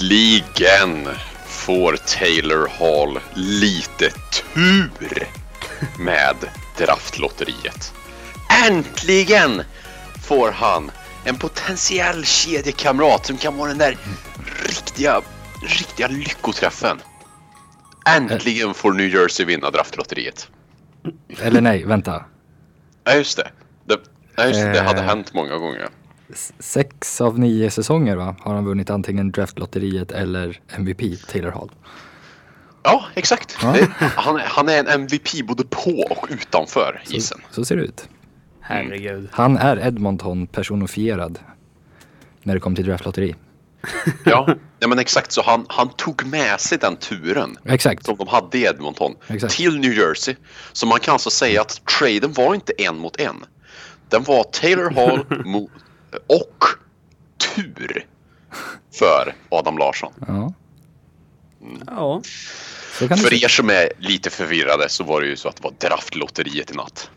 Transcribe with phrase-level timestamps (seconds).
[0.00, 1.08] Äntligen
[1.46, 5.28] får Taylor Hall lite tur
[5.98, 6.36] med
[6.78, 7.94] draftlotteriet.
[8.66, 9.62] Äntligen
[10.22, 10.90] får han
[11.24, 13.96] en potentiell kedjekamrat som kan vara den där
[14.66, 15.20] riktiga,
[15.62, 16.98] riktiga lyckoträffen.
[18.06, 20.48] Äntligen får New Jersey vinna draftlotteriet.
[21.42, 22.24] Eller nej, vänta.
[23.04, 23.48] Ja, just det.
[23.84, 23.98] Det,
[24.36, 24.72] ja, just det.
[24.72, 25.06] det hade Eh.
[25.06, 25.88] hänt många gånger.
[26.58, 28.36] Sex av nio säsonger va?
[28.40, 31.00] Har han vunnit antingen draftlotteriet eller MVP,
[31.32, 31.70] Taylor Hall.
[32.82, 33.56] Ja, exakt.
[33.62, 33.72] Ja.
[33.72, 37.38] Det, han, är- han är en MVP både på och utanför isen.
[37.50, 38.08] Så ser det ut.
[38.60, 39.28] Herregud.
[39.32, 41.38] Han är Edmonton personifierad.
[42.42, 43.34] När det kommer till draftlotteri.
[44.24, 48.04] Ja, ja men exakt så han, han tog med sig den turen Exakt.
[48.06, 49.54] som de hade i Edmonton Exakt.
[49.56, 50.34] till New Jersey.
[50.72, 53.44] Så man kan alltså säga att traden var inte en mot en.
[54.08, 55.70] Den var Taylor Hall mot,
[56.26, 56.64] och
[57.56, 58.06] tur
[58.98, 60.12] för Adam Larsson.
[60.26, 60.52] Ja,
[61.86, 62.22] Ja.
[62.98, 65.56] så kan det För er som är lite förvirrade så var det ju så att
[65.56, 67.10] det var draftlotteriet i natt.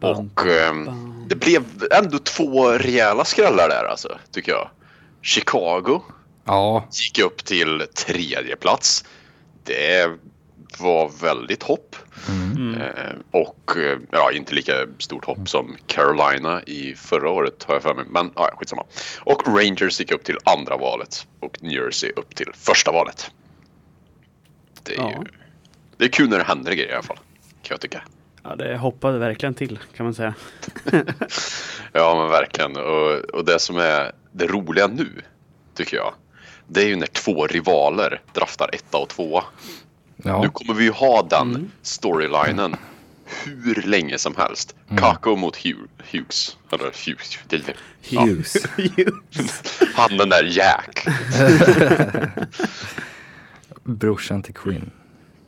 [0.00, 0.90] Och ehm,
[1.28, 4.68] det blev ändå två rejäla skrällar där alltså, tycker jag.
[5.22, 6.02] Chicago
[6.44, 9.04] Ja, gick upp till tredje plats.
[9.64, 10.10] Det
[10.80, 11.96] var väldigt hopp.
[12.28, 12.74] Mm.
[12.74, 17.82] Eh, och eh, ja, inte lika stort hopp som Carolina i förra året har jag
[17.82, 18.04] för mig.
[18.08, 18.84] Men ja, skitsamma.
[19.20, 23.30] Och Rangers gick upp till andra valet och New Jersey upp till första valet.
[24.82, 25.10] Det är, Ja.
[25.10, 25.16] ju,
[25.96, 27.18] det är kul när det händer grejer i alla fall.
[27.62, 28.02] Kan jag tycka.
[28.42, 30.34] ja, det hoppade verkligen till kan man säga.
[31.92, 32.76] Ja men verkligen.
[32.76, 35.08] Och, och det som är det roliga nu,
[35.74, 36.14] tycker jag.
[36.68, 39.44] Det är ju när två rivaler draftar etta och tvåa.
[40.16, 40.48] Nu ja.
[40.52, 41.70] kommer vi ju ha den Mm.
[41.82, 42.76] storylinen
[43.44, 44.74] hur länge som helst.
[44.96, 45.80] Kako mot Hugh,
[46.12, 46.56] Hughes.
[46.72, 47.38] Eller Hughes.
[47.48, 47.74] det-
[48.08, 48.56] Ja, Hughes.
[49.94, 51.06] han den där Jack.
[53.84, 54.90] Brorsan till Quinn.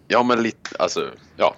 [0.08, 1.54] Ja men lite, alltså, ja.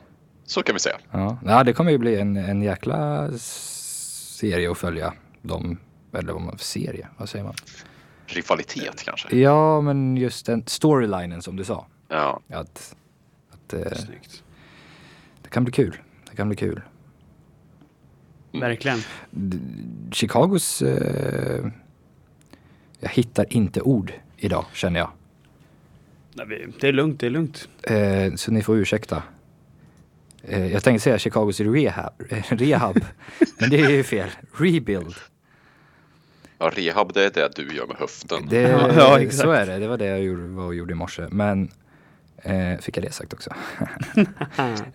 [0.47, 0.97] Så kan vi säga.
[1.11, 5.13] Ja, ja det kommer ju bli en, en jäkla serie att följa.
[5.43, 5.79] De,
[6.13, 7.55] eller vad man, serie, vad säger man?
[8.27, 9.37] Rivalitet kanske.
[9.37, 11.87] Ja, men just den storylinen som du sa.
[12.09, 12.41] Ja.
[12.53, 12.95] Att,
[13.75, 14.43] att eh, Snyggt.
[15.43, 15.97] det kan bli kul.
[16.31, 16.81] Det kan bli kul.
[18.53, 18.99] Verkligen.
[20.13, 20.83] Chicagos...
[20.83, 21.67] Eh,
[23.01, 25.11] jag hittar inte ord idag, känner jag.
[26.35, 27.69] Nej, Det är lugnt, det är lugnt.
[27.83, 29.23] Eh, så ni får ursäkta.
[30.43, 33.05] Eh, jag tänkte säga Chicagos rehab, eh, rehab.
[33.61, 34.29] men det är ju fel.
[34.53, 35.15] Rebuild.
[36.59, 38.47] ja, rehab det är det du gör med höften.
[38.49, 38.61] Det,
[38.97, 39.43] Ja, exakt.
[39.43, 39.79] så är det.
[39.79, 41.27] Det var det jag gjorde, var och gjorde i morse.
[41.31, 41.71] Men
[42.43, 43.51] eh, fick jag det sagt också.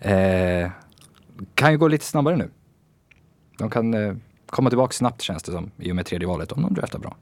[0.00, 0.70] eh,
[1.54, 2.50] kan ju gå lite snabbare nu.
[3.58, 4.14] De kan eh,
[4.46, 7.16] komma tillbaka snabbt känns det som i och med tredje valet om de draftar bra.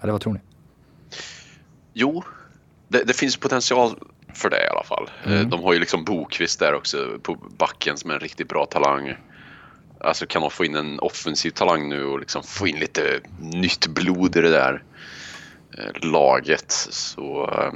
[0.00, 0.40] Eller vad tror ni?
[1.92, 2.22] Jo,
[2.88, 3.98] det, det finns potential
[4.34, 5.10] för det i alla fall.
[5.26, 8.66] Eh, De har ju liksom Bokvist där också på backen som är en riktigt bra
[8.66, 9.14] talang.
[10.00, 13.86] Alltså kan man få in en offensiv talang nu och liksom få in lite nytt
[13.86, 14.82] blod i det där
[15.78, 16.70] eh, laget.
[16.90, 17.72] Så eh,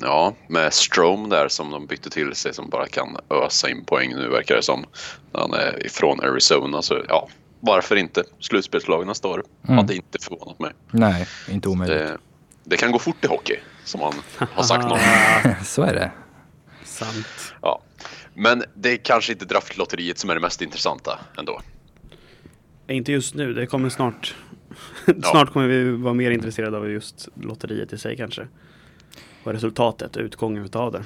[0.00, 4.10] ja, med Strom där som de bytte till sig som bara kan ösa in poäng
[4.10, 4.84] nu verkar det som.
[5.32, 7.28] Han är ifrån Arizona så ja,
[7.60, 8.24] varför inte?
[8.40, 9.44] Slutspelslag nästa år.
[9.64, 9.76] Mm.
[9.78, 10.72] Hade inte förvånat mig.
[10.90, 11.98] Nej, inte omöjligt.
[11.98, 12.18] Det,
[12.64, 14.12] det kan gå fort i hockey som man
[14.52, 14.98] har sagt någon
[15.64, 16.10] så är det.
[16.84, 17.54] Sant.
[17.62, 17.82] Ja.
[18.34, 21.60] Men det är kanske inte draftlotteriet som är det mest intressanta ändå.
[22.88, 24.34] Inte just nu, det kommer snart.
[25.30, 28.46] snart kommer vi vara mer intresserade av just lotteriet i sig kanske.
[29.44, 31.04] Och resultatet utgången utav det.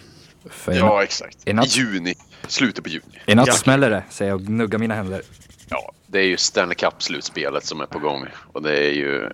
[0.51, 1.49] För Ja, exakt.
[1.49, 2.15] i natt- juni.
[2.47, 3.05] Slutet på juni.
[3.27, 3.53] I natt Ja.
[3.53, 5.23] smäller det, säger jag och gnuggar mina händer.
[5.69, 8.27] Ja, det är ju Stanley Cup-slutspelet som är på gång.
[8.53, 9.31] Och det är ju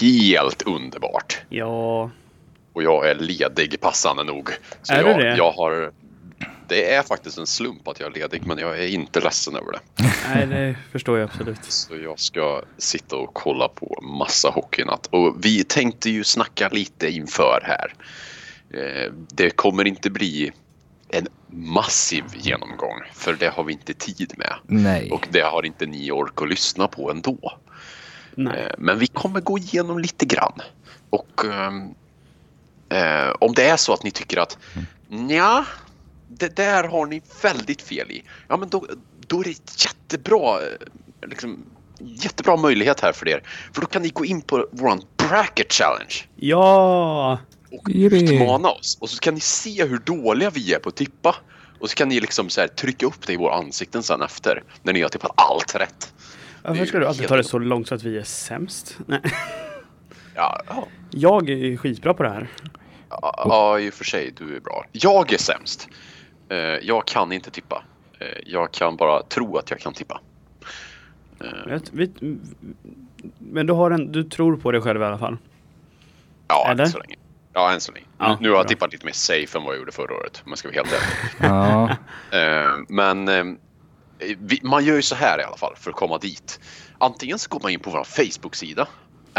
[0.00, 1.38] helt underbart.
[1.48, 2.10] Ja,
[2.72, 4.50] Och jag är ledig passande nog.
[4.82, 5.36] Så Är du jag, det?
[5.36, 5.92] jag har...
[6.68, 9.72] Det är faktiskt en slump att jag är ledig, men jag är inte ledsen över
[9.72, 9.80] det.
[10.34, 11.64] nej det förstår jag absolut.
[11.64, 15.06] Så jag ska sitta och kolla på massa hockey i natt.
[15.10, 17.94] Och vi tänkte ju snacka lite inför här.
[18.80, 20.52] Eh, Det kommer inte bli
[21.08, 24.54] en massiv genomgång, för det har vi inte tid med.
[24.66, 25.10] Nej.
[25.10, 27.58] Och det har inte ni ork att lyssna på ändå.
[28.34, 28.60] Nej.
[28.62, 30.60] Eh, Men vi kommer gå igenom lite grann.
[31.10, 31.82] Och ehm,
[32.88, 34.58] eh, om det är så att ni tycker att
[35.28, 35.64] ja,
[36.28, 38.22] det där har ni väldigt fel i.
[38.48, 38.86] Ja, men då,
[39.26, 40.58] då är det jättebra,
[41.26, 41.64] liksom,
[41.98, 43.42] jättebra möjlighet här för er.
[43.72, 47.38] För då kan ni gå in på våran bracket challenge Ja!
[47.70, 48.98] och utmana oss.
[49.00, 51.36] Och så kan ni se hur dåliga vi är på att tippa.
[51.80, 54.62] Och så kan ni liksom så här trycka upp det i våra ansikten sen efter.
[54.82, 56.12] När ni har tippat allt rätt.
[56.62, 58.98] Varför ska du alltid ta det så långt så att vi är sämst?
[59.06, 59.20] Nej.
[60.34, 60.88] Ja, ja.
[61.10, 62.48] Jag är skitbra på det här.
[63.10, 64.84] Ja, ja, i och för sig, du är bra.
[64.92, 65.88] Jag är sämst.
[66.50, 67.84] Eh, jag kan inte tippa.
[68.20, 70.20] Eh, jag kan bara tro att jag kan tippa.
[71.40, 71.78] Eh,
[73.38, 75.36] Men du, har en, du tror på dig själv i alla fall?
[76.48, 76.84] ja, Eller?
[76.84, 77.14] än så länge.
[77.52, 78.06] Ja, än så länge.
[78.18, 78.68] Ja, nu, nu har jag bra.
[78.68, 80.92] tippat lite mer safe än vad jag gjorde förra året, om jag ska vara helt
[80.92, 81.96] ärlig.
[82.30, 83.24] Ja, men
[84.62, 86.60] man gör ju så här i alla fall för att komma dit.
[86.98, 88.88] Antingen så går man in på vår Facebook-sida,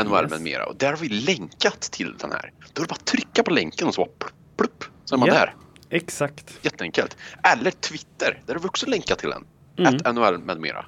[0.05, 0.31] NHL Yes.
[0.31, 2.51] med mera, och där har vi länkat till den här.
[2.73, 5.19] Då är det bara att trycka på länken och så bara plupp, plupp, så är
[5.19, 5.33] man Ja.
[5.33, 5.53] där.
[5.89, 6.57] Exakt.
[6.61, 7.17] Jätteenkelt.
[7.53, 9.45] Eller Twitter, där har vi också länkat till den.
[9.77, 9.95] Mm.
[10.05, 10.85] Att NHL med mera.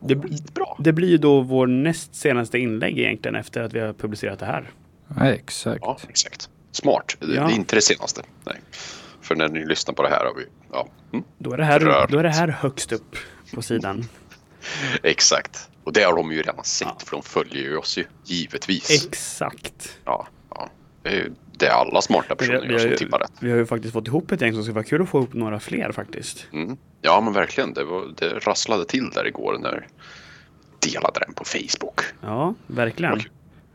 [0.00, 0.66] Det, Skitbra.
[0.78, 4.46] det blir ju då vår näst senaste inlägg egentligen efter att vi har publicerat det
[4.46, 4.70] här.
[5.16, 5.78] ja exakt.
[5.82, 6.48] Ja, exakt.
[6.72, 7.16] Smart.
[7.20, 7.26] Ja.
[7.26, 8.22] det är inte det senaste.
[8.44, 8.56] Nej.
[9.20, 10.44] För när ni lyssnar på det här har vi...
[10.72, 13.16] Ja, mm, Då är det här, då är det här högst upp
[13.54, 14.04] på sidan.
[15.02, 15.68] exakt.
[15.84, 16.96] Och det har de ju redan sett, Ja.
[17.06, 18.04] för de följer ju oss ju.
[18.24, 19.04] Givetvis.
[19.06, 19.98] Exakt.
[20.04, 20.70] Ja, ja.
[21.02, 23.32] Det är ju det är alla smarta Vi, personer vi, har som ju, tippar rätt.
[23.40, 25.34] vi har ju faktiskt fått ihop ett gäng som ska vara kul att få ihop
[25.34, 26.46] några fler faktiskt.
[26.52, 26.76] Mm.
[27.02, 27.72] Ja, men verkligen.
[27.74, 29.86] Det, var, det rasslade till där igår när
[30.92, 32.00] delade den på Facebook.
[32.22, 33.20] Ja, verkligen.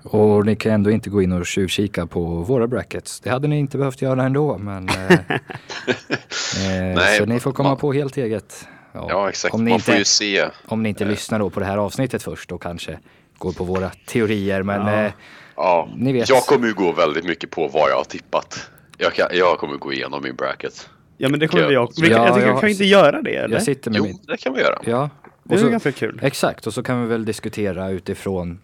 [0.04, 3.20] Och ni kan ändå inte gå in och tjuvkika på våra brackets.
[3.20, 4.90] Det hade ni inte behövt göra ändå, men...
[4.90, 8.68] eh, eh, Nej, så ni får komma man- på helt eget.
[8.94, 9.54] Ja, exakt.
[9.54, 10.46] Om ni Man inte, får ju se.
[10.66, 13.00] om ni inte lyssnar då på det här avsnittet först och kanske
[13.38, 14.64] går på våra teorier.
[14.64, 15.04] Men Ja.
[15.06, 15.12] eh,
[15.56, 16.30] Ja, Ni vet.
[16.30, 18.70] Jag kommer ju gå väldigt mycket på vad jag har tippat.
[18.98, 20.90] Jag, kan, jag kommer gå igenom min bracket.
[21.18, 22.02] Ja, men det kommer vi också.
[22.02, 23.56] Vi, Ja, jag tycker, jag- kan vi inte göra det eller?
[23.56, 24.20] jag sitter med Jo, min...
[24.28, 24.80] det kan vi göra.
[24.86, 25.10] Ja.
[25.44, 28.60] Det är så, ganska kul exakt, och så kan vi väl diskutera utifrån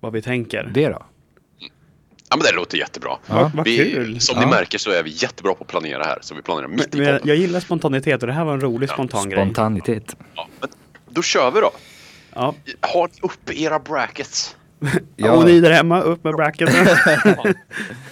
[0.00, 0.70] vad vi tänker.
[0.74, 1.02] det då.
[2.30, 3.10] Ja, men det låter jättebra.
[3.26, 3.50] Ja.
[3.54, 4.20] Vad Vi, kul.
[4.20, 4.44] som Ja.
[4.44, 6.18] ni märker så är vi jättebra på att planera här.
[6.20, 7.28] Så vi planerar mitt Men i jag, podden.
[7.28, 9.44] jag gillar spontanitet och det här var en rolig spontan grej.
[9.44, 10.16] Spontanitet.
[10.34, 10.68] Ja, men
[11.10, 11.70] då kör vi då.
[12.34, 12.54] Ja.
[12.80, 14.56] Har ni uppe era brackets?
[15.16, 15.32] Ja.
[15.32, 16.86] Och ni där hemma, upp med bracketen.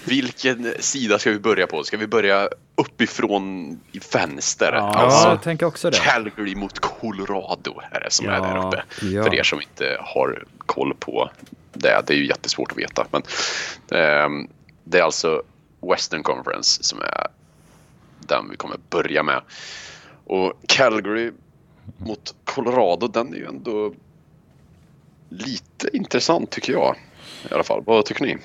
[0.05, 1.85] Vilken sida ska vi börja på?
[1.85, 4.73] Ska vi börja uppifrån i vänster?
[4.73, 4.81] Ja.
[4.95, 5.97] Alltså, jag tänker också det.
[5.99, 8.41] Calgary mot Colorado är det som är Ja.
[8.41, 8.83] där uppe.
[9.03, 9.25] Ja.
[9.25, 11.31] För er som inte har koll på
[11.73, 12.03] det.
[12.07, 13.07] Det är ju jättesvårt att veta.
[13.11, 13.23] Men,
[14.01, 14.49] ehm,
[14.85, 15.43] det är alltså
[15.91, 17.27] Western Conference som är
[18.21, 19.41] den vi kommer börja med.
[20.25, 21.33] Och Calgary
[21.97, 23.93] mot Colorado, den är ju ändå
[25.28, 26.96] lite intressant tycker jag.
[27.50, 27.82] I alla fall.
[27.87, 28.37] Vad tycker ni?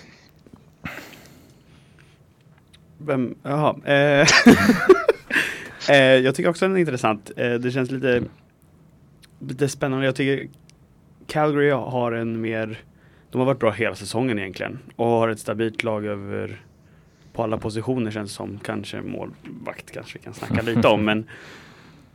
[2.97, 3.75] Vem, jaha.
[3.85, 4.27] Eh,
[5.89, 7.31] eh, jag tycker också den är intressant.
[7.37, 8.23] Eh, det känns lite,
[9.39, 10.05] lite spännande.
[10.05, 10.49] Jag tycker
[11.27, 12.79] Calgary har en mer,
[13.31, 14.79] de har varit bra hela säsongen egentligen.
[14.95, 16.61] Och har ett stabilt lag över
[17.33, 18.59] på alla positioner känns det som.
[18.63, 21.05] Kanske målvakt kanske vi kan snacka lite om.
[21.05, 21.25] Men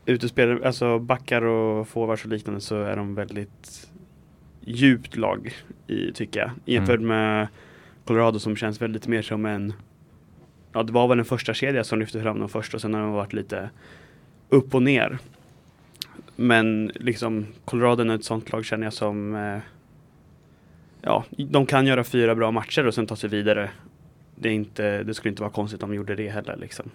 [0.06, 3.88] utespelare, alltså backar och forwards och liknande så är de väldigt
[4.66, 5.54] djupt lag
[5.86, 6.50] i, tycker jag.
[6.64, 7.48] Jämfört med
[8.04, 9.72] Colorado som känns väldigt mer som en
[10.72, 13.00] Ja, det var väl den första kedjan som lyfte fram dem först och sen har
[13.00, 13.70] de varit lite
[14.48, 15.18] upp och ner.
[16.36, 19.58] Men liksom Colorado är ett sånt lag känner jag som eh,
[21.02, 23.70] Ja, de kan göra fyra bra matcher och sen ta sig vidare.
[24.35, 26.90] Det, är inte, det skulle inte vara konstigt om de gjorde det heller liksom.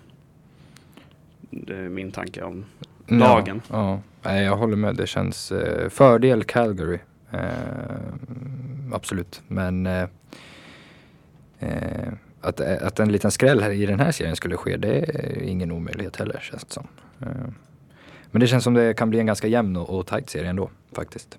[1.49, 2.65] Det är min tanke om
[3.07, 3.61] lagen.
[3.69, 4.01] Ja, ja.
[4.29, 4.95] Nej, jag håller med.
[4.95, 6.99] Det känns eh, fördel Calgary.
[7.33, 9.41] Eh, absolut.
[9.47, 10.07] Men eh,
[11.59, 15.43] eh, att, att en liten skräll här i den här serien skulle ske, det är
[15.43, 16.88] ingen omöjlighet heller känns det som.
[17.21, 17.27] Eh,
[18.31, 20.69] men det känns som det kan bli en ganska jämn och, och tajt serie ändå
[20.91, 21.38] faktiskt.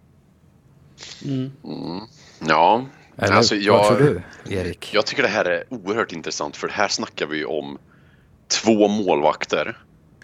[1.25, 1.51] Mm.
[1.65, 2.01] Mm.
[2.49, 4.23] Ja, Eller alltså vad jag, tror du,
[4.57, 4.91] Erik?
[4.95, 7.79] jag tycker det här är oerhört intressant för här snackar vi om
[8.49, 9.79] två målvakter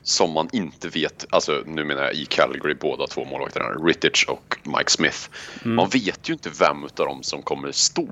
[0.08, 4.56] som man inte vet, alltså nu menar jag i Calgary båda två målvakterna, Rittich och
[4.64, 5.18] Mike Smith.
[5.64, 5.76] Mm.
[5.76, 8.08] Man vet ju inte vem utav dem som kommer stå.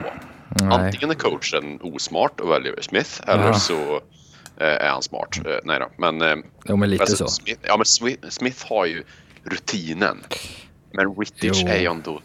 [0.60, 0.68] Nej.
[0.70, 3.54] Antingen är coachen osmart och väljer Smith eller Ja.
[3.54, 3.94] så
[4.56, 5.38] eh, är han smart.
[5.46, 7.28] Eh, nej då, men eh, Jo, men lite alltså, så.
[7.28, 9.02] Smith, ja, men Smith, Smith har ju
[9.44, 10.24] rutinen.
[10.92, 11.68] Men Rittich Jo.
[11.68, 12.20] är ju ändå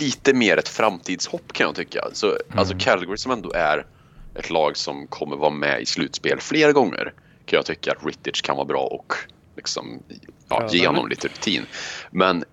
[0.00, 2.04] lite mer ett framtidshopp kan jag tycka.
[2.12, 2.58] Så, Mm.
[2.58, 3.86] Alltså Calgary som ändå är
[4.34, 7.12] ett lag som kommer vara med i slutspel flera gånger
[7.52, 9.14] kan jag tycka att Rittich kan vara bra och
[9.56, 10.02] liksom,
[10.48, 11.66] ja, Ja, ge honom lite rutin.
[12.10, 12.44] Men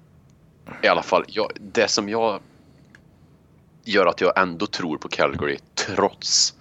[0.84, 2.40] i alla fall, jag, det som jag
[3.84, 6.54] gör att jag ändå tror på Calgary trots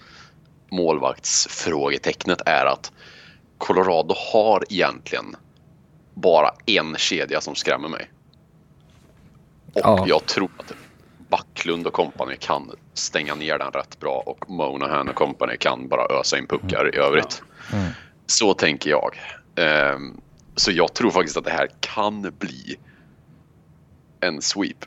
[0.70, 2.92] målvaktsfrågetecknet är att
[3.58, 5.36] Colorado har egentligen
[6.14, 8.10] bara en kedja som skrämmer mig.
[9.72, 10.04] Och Ja.
[10.08, 10.72] jag tror att
[11.28, 16.20] Backlund och company kan stänga ner den rätt bra och Monahan och company kan bara
[16.20, 17.42] ösa in puckar i övrigt.
[17.72, 17.90] Mm.
[18.30, 19.16] Så tänker jag.
[19.56, 20.20] Ehm,
[20.56, 22.78] så jag tror faktiskt att det här kan bli
[24.20, 24.84] en sweep.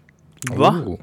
[0.52, 0.76] Va?
[0.86, 1.00] Oh.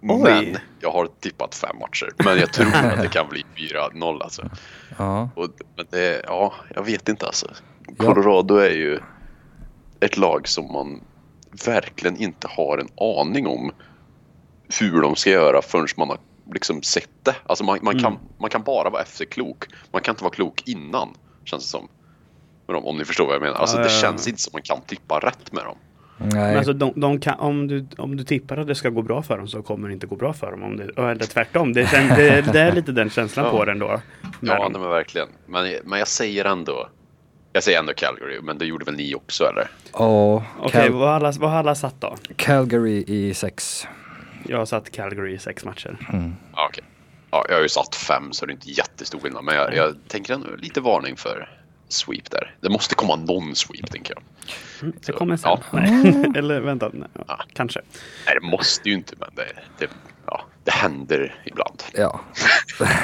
[0.00, 2.12] Men jag har tippat fem matcher.
[2.24, 4.50] Men jag tror att det kan bli 4-0 alltså.
[4.98, 5.30] Ja.
[5.34, 7.50] Och, men det, ja, jag vet inte alltså.
[7.96, 8.98] Colorado är ju
[10.00, 11.00] ett lag som man
[11.66, 12.88] verkligen inte har en
[13.20, 13.72] aning om
[14.80, 16.18] hur de ska göra förrän man har
[16.52, 17.34] liksom sett det.
[17.46, 19.64] Alltså man, man, kan, man kan bara vara efterklok.
[19.92, 21.08] Man kan inte vara klok innan,
[21.44, 21.88] känns det som.
[22.66, 23.56] Med dem, om ni förstår vad jag menar.
[23.56, 24.00] Alltså Ja, det ja, ja.
[24.00, 25.76] känns inte som man kan tippa rätt med dem.
[26.18, 26.30] Nej.
[26.34, 29.22] Men alltså, de, de kan, om, du, om du tippar att det ska gå bra
[29.22, 30.62] för dem så kommer det inte gå bra för dem.
[30.62, 31.72] Om det, eller tvärtom.
[31.72, 33.50] Det, kän- det, det är lite den känslan Ja.
[33.50, 34.00] på den då.
[34.40, 34.72] Ja, dem.
[34.72, 35.28] men verkligen.
[35.46, 36.88] Men, men jag säger ändå.
[37.52, 39.70] Jag säger ändå Calgary, men det gjorde väl ni också eller?
[39.92, 42.16] Ja, Okej, Cal- vad, har alla, vad har alla satt då?
[42.36, 43.86] Calgary i sex.
[44.50, 45.96] Jag har satt Calgary i sex matcher.
[46.52, 46.84] Ja, okej.
[47.30, 49.44] Ja, jag har ju satt fem så det är inte jättestor skillnad.
[49.44, 51.48] Men jag, jag tänker ändå lite varning för
[51.88, 52.54] sweep där.
[52.60, 54.22] Det måste komma någon sweep tänker jag.
[54.94, 55.50] Det Så, kommer sen.
[55.50, 55.60] ja.
[55.72, 56.32] Nej.
[56.36, 57.80] eller vänta, nej, ja, kanske.
[58.26, 59.46] Nej, det måste ju inte, men det,
[59.78, 59.90] det,
[60.26, 61.82] ja, det händer ibland.
[61.94, 62.20] Ja.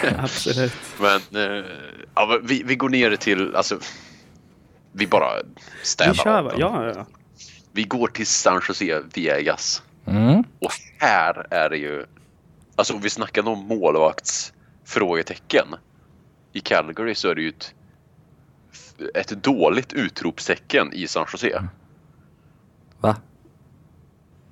[0.18, 0.72] Absolut.
[1.00, 1.20] Men
[1.60, 1.64] eh,
[2.14, 3.78] ja, vi, vi går ner till, alltså,
[4.92, 5.30] vi bara
[5.82, 6.54] städar Vi kör.
[6.58, 7.06] Ja, ja.
[7.72, 9.82] Vi går till San Jose Vegas.
[10.06, 10.44] Mm.
[10.58, 12.06] Och här är det ju,
[12.76, 15.66] alltså om vi snackade om målvaktsfrågetecken.
[16.52, 17.74] I Calgary så är det ju ett,
[19.14, 21.68] ett dåligt utropstecken i San Jose.
[23.00, 23.16] Va?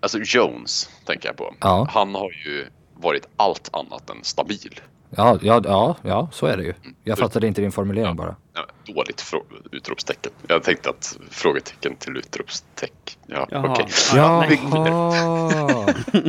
[0.01, 1.55] Alltså Jones tänker jag på.
[1.61, 1.89] Ja.
[1.91, 4.81] Han har ju varit allt annat än stabil.
[5.11, 6.75] Ja, ja, ja, ja, så är det ju.
[7.05, 8.37] Jag fattade inte din formulering bara.
[8.55, 9.33] Ja, dåligt
[9.73, 10.33] utropstecken.
[10.49, 13.21] Jag tänkte att frågetecken till utropstecken.
[13.27, 13.87] Ja, okej.
[14.15, 14.61] Ja, nej.
[14.73, 15.95] Jaha!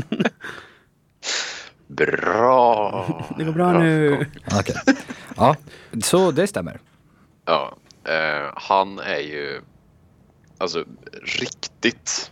[1.87, 3.05] Bra!
[3.37, 4.25] Det går bra nu.
[4.59, 4.75] Okej.
[5.35, 5.55] Ja,
[6.03, 6.79] så det stämmer.
[7.45, 9.61] Ja, eh, han är ju
[10.57, 10.83] alltså
[11.39, 12.31] riktigt,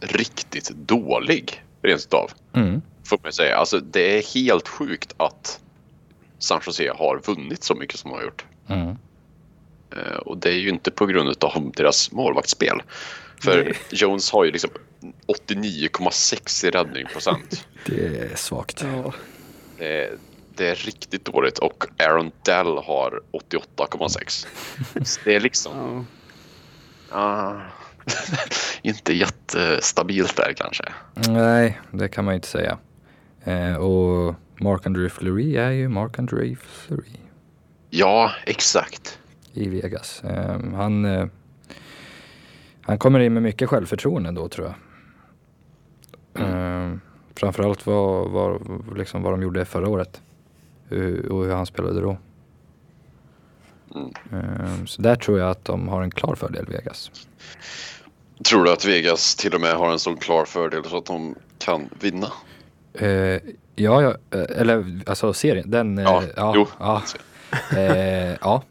[0.00, 2.30] riktigt dålig rent utav.
[2.52, 2.82] Mm.
[3.10, 3.56] Får man säga.
[3.56, 5.60] Alltså det är helt sjukt att
[6.38, 8.44] San Jose har vunnit så mycket som de har gjort.
[8.68, 8.88] Mm.
[9.96, 12.82] Eh, och det är ju inte på grund av deras målvaktsspel.
[13.42, 13.76] För Nej.
[13.90, 14.70] Jones har ju liksom
[15.46, 17.66] 89,6 i räddning procent.
[17.86, 18.82] Det är svagt.
[18.82, 19.12] Ja.
[19.78, 20.12] Det är,
[20.56, 24.46] det är riktigt dåligt och Aaron Dell har 88,6.
[25.04, 26.06] Så det är liksom
[27.10, 27.16] Ja.
[27.18, 27.60] ah,
[28.82, 30.84] inte jättestabilt där kanske.
[31.14, 32.78] Nej, det kan man ju inte säga.
[33.44, 37.16] Eh, och Marc-André Fleury är ju Marc-André Fleury
[37.90, 39.18] Ja, exakt.
[39.52, 40.24] i Vegas.
[40.24, 41.26] Eh, han, eh,
[42.82, 44.74] han kommer in med mycket självförtroende då tror jag.
[46.46, 46.94] Eh,
[47.36, 48.60] framförallt vad, vad,
[48.98, 50.20] liksom vad de gjorde förra året.
[51.30, 52.18] Och hur han spelade då.
[53.94, 54.12] Mm.
[54.32, 57.10] Eh, så där tror jag att de har en klar fördel Vegas.
[58.48, 61.34] Tror du att Vegas till och med har en sån klar fördel så att de
[61.58, 62.26] kan vinna?
[62.94, 63.40] Eh,
[63.74, 65.98] ja, ja, eh, eller alltså serien, den...
[65.98, 66.66] eh, Ja, ja, jo.
[66.78, 67.02] Ja,
[67.76, 68.62] eh, ja.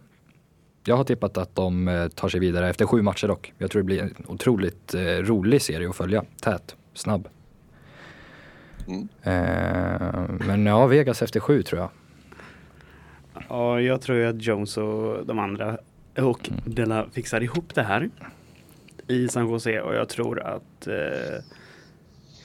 [0.83, 3.53] Jag har tippat att de tar sig vidare efter sju matcher dock.
[3.57, 6.23] Jag tror det blir en otroligt eh, rolig serie att följa.
[6.41, 7.27] Tät, snabb.
[8.87, 9.07] Mm.
[9.23, 11.89] Eh, men ja, Vegas efter sju tror jag.
[13.49, 15.77] ja, jag tror att Jones och de andra
[16.17, 18.09] och Della fixar ihop det här
[19.07, 21.43] i San Jose och jag tror att eh,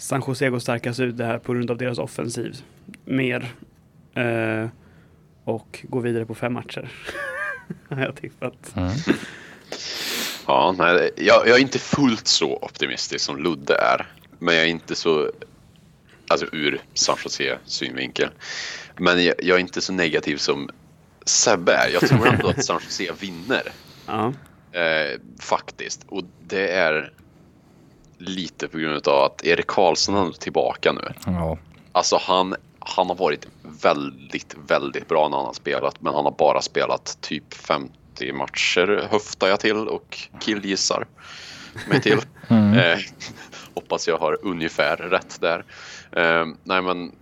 [0.04, 2.56] San Jose går starkast ut det här på grund av deras offensiv
[3.04, 3.54] mer
[4.14, 4.68] eh,
[5.44, 6.92] och går vidare på fem matcher.
[7.88, 8.76] Har jag tippat.
[8.76, 8.92] Mm.
[10.46, 14.06] Ja, nej, jag, jag är inte fullt så optimistisk som Ludde är.
[14.38, 15.30] Men jag är inte så,
[16.28, 18.28] alltså ur San Jose synvinkel.
[18.96, 20.70] Men jag, jag är inte så negativ som
[21.24, 21.88] Sebbe är.
[21.92, 23.62] Jag tror ändå att San Jose vinner.
[24.06, 24.32] Ja,
[24.74, 26.04] Eh, faktiskt.
[26.08, 27.12] Och det är
[28.24, 31.12] lite på grund av att Erik Karlsson är tillbaka nu.
[31.26, 31.58] Ja.
[31.92, 33.46] Alltså han, han har varit
[33.82, 36.00] väldigt, väldigt bra när han har spelat.
[36.00, 41.06] Men han har bara spelat typ 50 matcher höftar jag till och killgissar
[41.88, 42.20] mig till.
[42.48, 42.78] Mm.
[42.78, 42.98] Eh,
[43.74, 45.64] hoppas jag har ungefär rätt där.
[46.12, 47.12] Eh, nej men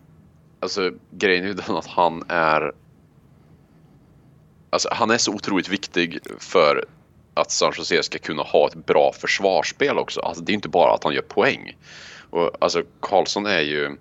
[0.61, 2.73] alltså grejen är ju den att han är
[4.71, 6.85] Alltså han är så otroligt viktig för
[7.35, 10.21] att San Jose ska kunna ha ett bra försvarsspel också.
[10.21, 11.77] Alltså det är inte bara att han gör poäng.
[12.31, 13.97] Och alltså Karlsson är ju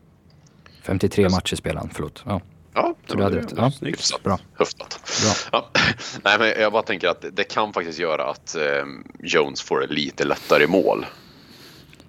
[0.84, 2.24] 53 matcher spelade han, förlåt.
[2.26, 2.42] Ja,
[2.74, 3.54] Ja, så du hade rätt.
[3.58, 4.24] Ja, Hyfsat.
[4.24, 4.40] bra.
[4.54, 5.00] Höftat.
[5.24, 5.34] Bra.
[5.52, 5.70] Ja.
[6.24, 8.86] Nej, men jag bara tänker att det kan faktiskt göra att eh,
[9.20, 11.06] Jones får det lite lättare i mål.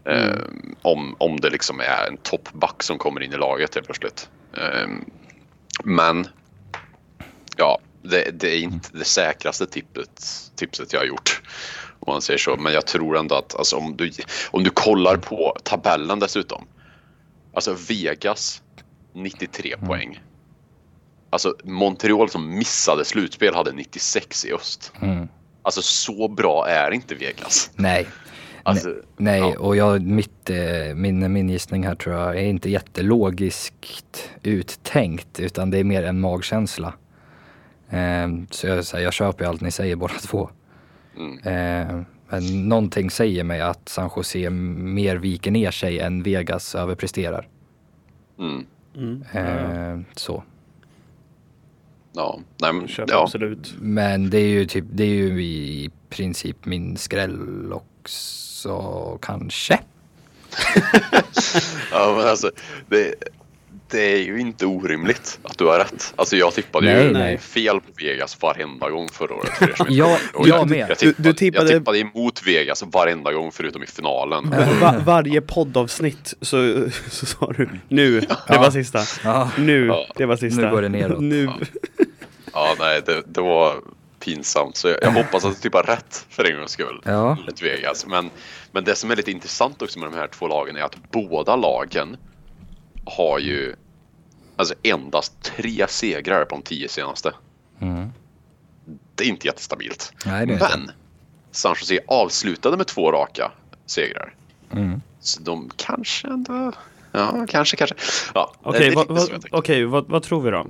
[0.04, 0.38] Eh,
[0.82, 4.28] om, om det liksom är en toppback som kommer in i laget helt plötsligt.
[4.56, 4.88] Eh,
[5.84, 6.26] men
[7.56, 10.22] ja, det, det är inte det säkraste tippet,
[10.56, 11.42] tipset jag har gjort.
[12.00, 12.56] Om man säger så.
[12.56, 14.10] Men jag tror ändå att alltså, om, du,
[14.50, 16.64] om du kollar på tabellen dessutom.
[17.54, 18.62] Alltså Vegas
[19.14, 20.22] 93 poäng.
[21.30, 24.92] Alltså Montreal som missade slutspel hade 96 i öst.
[25.00, 25.28] Mm.
[25.62, 27.70] Alltså så bra är inte Vegas.
[27.76, 28.06] Nej.
[28.62, 29.58] Alltså, Nej, ja.
[29.58, 35.70] och jag, mitt, eh, min, min gissning här tror jag är inte jättelogiskt uttänkt utan
[35.70, 36.94] det är mer en magkänsla.
[37.92, 40.50] Eh, så jag, så här, jag köper ju allt ni säger båda två.
[41.16, 41.38] Mm.
[41.38, 47.48] Eh, men någonting säger mig att San Jose mer viker ner sig än Vegas överpresterar.
[48.38, 48.66] Mm.
[48.96, 49.22] Mm.
[49.32, 50.44] Eh, så.
[52.12, 53.22] Ja, nej men Köper ja.
[53.22, 53.74] absolut.
[53.80, 59.80] Men det är ju typ, det är ju i princip min skräll också kanske.
[61.90, 62.50] ja men alltså
[62.88, 63.14] det,
[63.92, 66.12] det är ju inte orimligt att du har rätt.
[66.16, 67.38] Alltså jag tippade Nej, ju nej.
[67.38, 69.50] fel på Vegas varenda gång förra året.
[69.58, 70.34] För som inte Ja, vet.
[70.34, 70.78] Och jag med.
[70.90, 74.50] Jag tippade, Du- du tippade- jag tippade emot Vegas varenda gång förutom i finalen.
[74.80, 78.60] Va varje poddavsnitt så, så sa du nu, det Ja.
[78.60, 78.98] var sista.
[79.24, 79.50] Ja.
[79.58, 80.06] Nu, Ja.
[80.16, 80.60] det var sista.
[80.62, 81.20] Nu går det neråt.
[81.20, 81.48] Nu.
[82.52, 83.74] Ja, nej, det, det var
[84.24, 84.76] pinsamt.
[84.76, 87.00] Så jag, jag hoppas att du tippar rätt för en gångs skull.
[87.04, 87.36] Ja.
[87.62, 88.06] Vegas.
[88.06, 88.30] Men,
[88.72, 91.56] men det som är lite intressant också med de här två lagen är att båda
[91.56, 92.16] lagen
[93.04, 93.74] har ju
[94.56, 97.34] alltså endast tre segrar på de tio senaste.
[97.80, 98.08] Mm.
[99.14, 100.12] Det är inte jättestabilt.
[100.26, 100.78] Nej, det är inte.
[100.78, 100.90] Men
[101.50, 103.52] San Jose avslutade med två raka
[103.86, 104.34] segrar.
[104.70, 105.02] Mm.
[105.20, 106.72] Så de kanske ändå...
[107.12, 107.96] Ja, kanske, kanske.
[108.34, 110.66] Ja, Okej, vad, lite så vad, jag vad, tror vi då?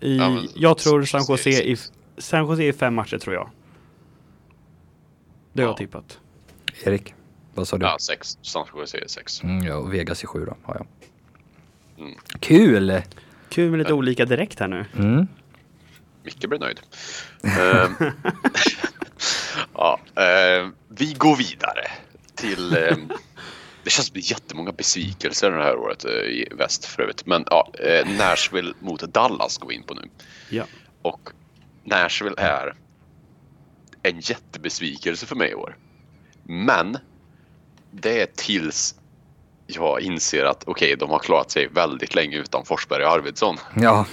[0.00, 1.76] I, Ja, men- jag tror San Jose i,
[2.18, 3.50] San Jose i fem matcher tror jag.
[5.52, 5.76] Det har jag Ja.
[5.78, 6.18] tippat.
[6.84, 7.14] Erik,
[7.54, 7.86] vad sa du?
[7.86, 8.38] Ja, sex.
[8.42, 9.42] San Jose är sex.
[9.42, 10.86] Mm, ja, och Vegas i sju då, har jag.
[11.98, 12.14] Mm.
[12.40, 13.02] Kul!
[13.48, 14.84] Kul med lite olika direkt här nu.
[14.98, 15.26] Mm.
[16.22, 16.80] Micke blir nöjd.
[17.42, 17.94] Ehm,
[19.74, 21.90] ja, ehm, vi går vidare
[22.34, 22.76] till...
[22.76, 23.08] ehm,
[23.86, 27.26] det känns som jättemånga besvikelser det här året eh, i väst för övrigt.
[27.26, 30.02] Men ja, eh, Nashville mot Dallas går vi in på nu.
[30.50, 30.64] Ja.
[31.02, 31.30] Och
[31.84, 32.74] Nashville är
[34.02, 35.76] en jättebesvikelse för mig i år.
[36.42, 36.98] Men
[37.90, 38.94] det är tills
[39.66, 43.56] jag inser att okej, de har klarat sig väldigt länge utan Forsberg och Arvidsson.
[43.74, 44.06] Ja,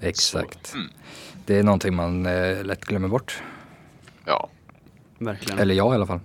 [0.00, 0.66] exakt.
[0.66, 0.88] Så, mm.
[1.46, 3.42] Det är någonting man eh, lätt glömmer bort.
[4.24, 4.48] Ja,
[5.18, 5.58] Verkligen.
[5.58, 6.20] Eller jag i alla fall.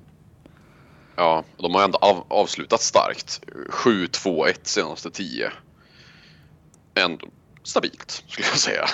[1.16, 3.42] Ja, de har ändå av, avslutat starkt.
[3.70, 5.52] 7-2-1 senaste 10.
[6.96, 7.28] Ändå
[7.64, 8.86] stabilt skulle jag säga.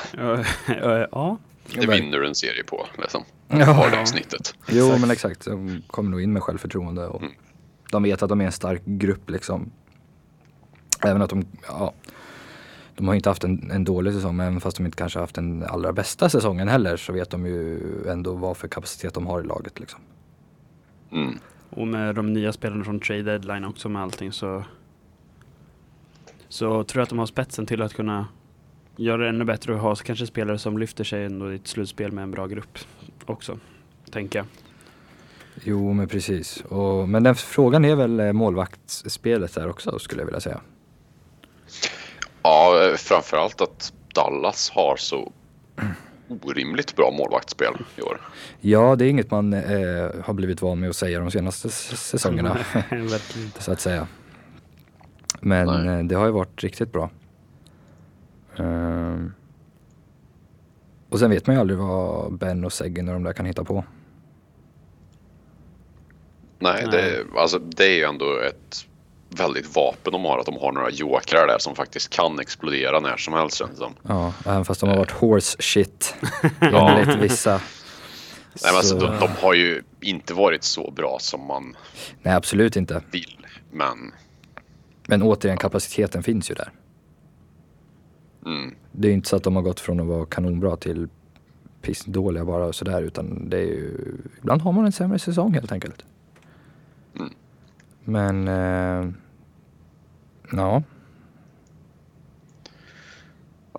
[1.12, 1.38] Ja.
[1.80, 3.24] Det vinner du en serie på liksom.
[3.48, 3.66] Ja.
[3.66, 4.56] Har det snittet.
[4.68, 7.34] Jo men exakt, de kommer nog in med självförtroende och Mm.
[7.94, 9.72] De vet att de är en stark grupp liksom.
[11.06, 11.94] Även att de, ja,
[12.96, 15.36] de har inte haft en, en dålig säsong men även fast de inte kanske haft
[15.36, 19.42] den allra bästa säsongen heller så vet de ju ändå vad för kapacitet de har
[19.42, 20.00] i laget liksom.
[21.12, 21.38] Mm.
[21.70, 24.64] Och med de nya spelarna från trade deadline också med allting så
[26.50, 28.28] så tror jag att de har spetsen till att kunna
[28.96, 32.12] göra det ännu bättre och ha kanske spelare som lyfter sig ändå i ett slutspel
[32.12, 32.78] med en bra grupp
[33.26, 33.60] också.
[34.12, 34.46] Tänker jag.
[35.64, 36.64] Jo men precis.
[36.70, 40.62] Och, men den frågan är väl eh, målvaktsspelet där också skulle jag vilja säga.
[42.42, 45.32] Ja, framförallt att Dallas har så
[46.30, 48.22] orimligt bra målvaktsspel i år.
[48.62, 52.58] Ja det är inget man eh, har blivit van med att säga de senaste säsongerna.
[53.60, 54.08] Så att säga.
[55.42, 56.00] Men Nej.
[56.00, 57.10] eh, det har ju varit riktigt bra.
[58.58, 59.34] Ehm.
[61.10, 63.64] och sen vet man ju aldrig vad Ben och Seguin och de där kan hitta
[63.64, 63.84] på.
[66.60, 68.86] Nej, det, alltså, det är ju ändå ett
[69.30, 70.40] väldigt vapen de har.
[70.40, 73.94] Att de har några jokrar där som faktiskt kan explodera när som helst känns som.
[74.08, 76.16] Ja, även fast de har varit horse shit
[76.62, 76.90] Ja.
[76.98, 77.52] enligt vissa.
[77.52, 77.62] Nej,
[78.64, 81.76] men alltså, Så- de, de har ju inte varit så bra som man
[82.22, 83.02] Nej absolut inte.
[83.12, 83.38] vill.
[83.72, 84.12] Men
[85.08, 86.72] Men återigen kapaciteten finns ju där.
[88.46, 91.08] mm, Det är ju inte så att de har gått från att vara kanonbra till
[91.82, 95.72] pissdåliga bara och sådär utan det är ju, ibland har man en sämre säsong helt
[95.72, 96.06] enkelt.
[98.08, 98.46] Mm.
[98.46, 99.14] Men, eh,
[100.52, 100.84] ja.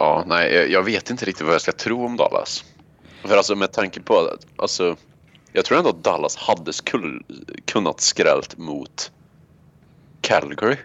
[0.01, 2.65] Ja, nej, jag- vet inte riktigt vad jag ska tro om Dallas.
[3.23, 4.97] För alltså med tanke på att, alltså,
[5.53, 7.23] jag tror ändå att Dallas hade skulle,
[7.65, 9.13] kunnat skrällt mot
[10.21, 10.77] Calgary.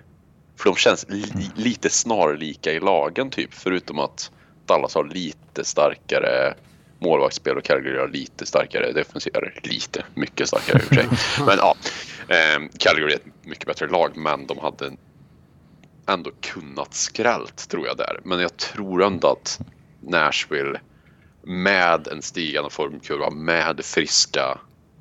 [0.56, 4.32] För de känns li, lite snarlika i lagen typ, förutom att
[4.66, 6.54] Dallas har lite starkare
[7.00, 11.08] målvaktsspel och Calgary har lite starkare defensiv, lite, mycket starkare i och för sig.
[11.46, 11.76] Men ja,
[12.80, 14.92] Calgary är ett mycket bättre lag, men de hade
[16.08, 18.20] ändå kunnat skrällt tror jag där.
[18.24, 19.60] Men jag tror ändå att
[20.00, 20.80] Nashville
[21.42, 24.60] med en stigande formkurva med friska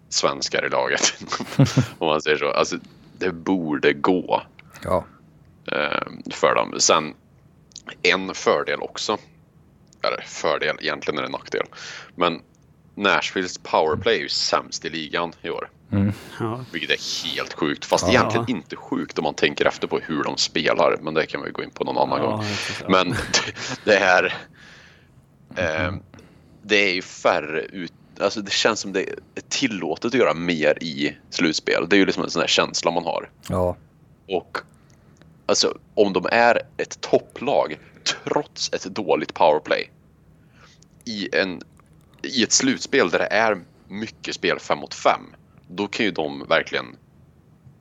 [0.09, 1.15] svenskar i laget.
[1.99, 2.51] om man säger så.
[2.51, 2.77] Alltså,
[3.19, 4.43] det borde gå.
[4.85, 5.05] Ja,
[5.73, 6.75] eh, för dem.
[6.79, 7.15] Sen
[8.03, 9.19] en fördel också.
[10.03, 11.67] Eller fördel, egentligen är det en nackdel.
[12.15, 12.43] Men
[12.95, 15.71] Nashvilles powerplay är ju sämst i ligan i år.
[16.41, 16.65] Ja.
[16.73, 17.85] Vilket är helt sjukt.
[17.85, 18.11] Fast Ja.
[18.11, 20.99] egentligen inte sjukt om man tänker efter på hur de spelar.
[21.03, 22.45] Men det kan vi gå in på någon annan Ja, gång.
[22.89, 23.15] Men
[23.85, 24.35] det är...
[25.57, 25.93] Eh,
[26.63, 27.93] det är ju färre ut...
[28.21, 31.87] Alltså det känns som det är tillåtet att göra mer i slutspel.
[31.89, 33.31] Det är ju liksom en sån här känsla man har.
[33.49, 33.77] Ja,
[34.29, 34.59] Och
[35.47, 37.79] alltså om de är ett topplag
[38.25, 39.91] trots ett dåligt powerplay
[41.05, 41.61] i, en,
[42.23, 45.21] i ett slutspel där det är mycket spel 5 mot 5
[45.69, 46.97] då kan ju de verkligen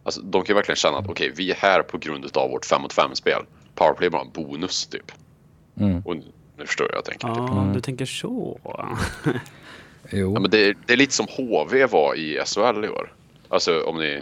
[0.03, 2.65] alltså, de kan ju verkligen känna att okej vi är här på grund av vårt
[2.65, 3.41] 5 mot 5 spel
[3.75, 5.11] powerplay är bara en bonus typ
[5.79, 6.01] mm.
[6.05, 6.15] och
[6.57, 7.37] nu förstår jag, jag tänker typ.
[7.37, 8.59] Ja, du tänker så.
[10.11, 10.33] jo.
[10.33, 13.13] Ja, men det, är- det är lite som HV var i SHL i år.
[13.49, 14.21] Alltså om ni eh,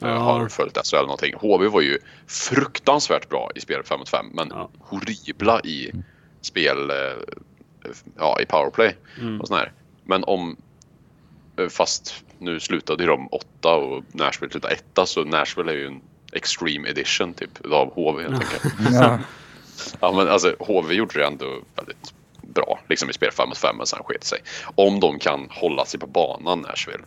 [0.00, 0.08] Ja.
[0.18, 1.34] har följt SHL någonting.
[1.36, 4.70] HV var ju fruktansvärt bra i spel 5 mot 5 men Ja.
[4.78, 5.92] horribla i
[6.40, 6.96] spel eh,
[8.18, 9.40] ja, i powerplay Mm.
[9.40, 9.72] och sådär.
[10.04, 10.56] Men om
[11.58, 15.86] eh, fast nu slutade ju de åtta och Nashville slutade etta så Nashville är ju
[15.86, 16.00] en
[16.32, 18.74] extreme edition typ av HV helt enkelt.
[18.92, 19.18] Ja.
[20.00, 23.76] Ja men alltså HV gjorde det ändå väldigt bra liksom i spel 5 mot 5
[23.76, 24.38] men sen sket sig.
[24.74, 27.04] Om de kan hålla sig på banan Nashville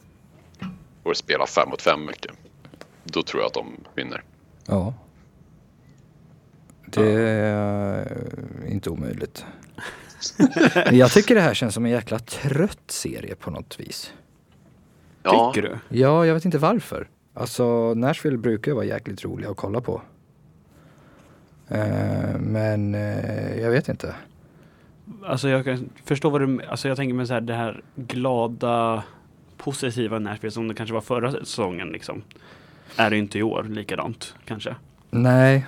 [1.03, 2.31] och spela 5 mot 5 mycket.
[3.03, 4.23] Då tror jag att de vinner.
[4.67, 4.93] ja.
[6.85, 8.07] Det är
[8.67, 9.45] inte omöjligt.
[10.91, 14.13] Jag tycker det här känns som en jäkla trött serie på något vis.
[15.23, 15.97] Ja, Tycker du?
[15.99, 17.07] Ja, jag vet inte varför.
[17.33, 20.01] Alltså Nashville brukar vara jäkligt roliga att kolla på.
[21.67, 24.15] Eh, men eh, jag vet inte.
[25.25, 29.03] Alltså jag kan förstå vad du Alltså jag tänker mig så här det här glada
[29.57, 32.21] positiva Nashville som det kanske var förra säsongen liksom.
[32.97, 34.75] Är det inte i år likadant kanske.
[35.09, 35.65] Nej,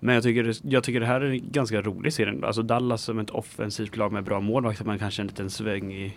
[0.00, 2.46] Men jag tycker, det- jag tycker det här är en ganska rolig serie.
[2.46, 6.14] Alltså Dallas som ett offensivt lag med bra målvakter men kanske en liten sväng i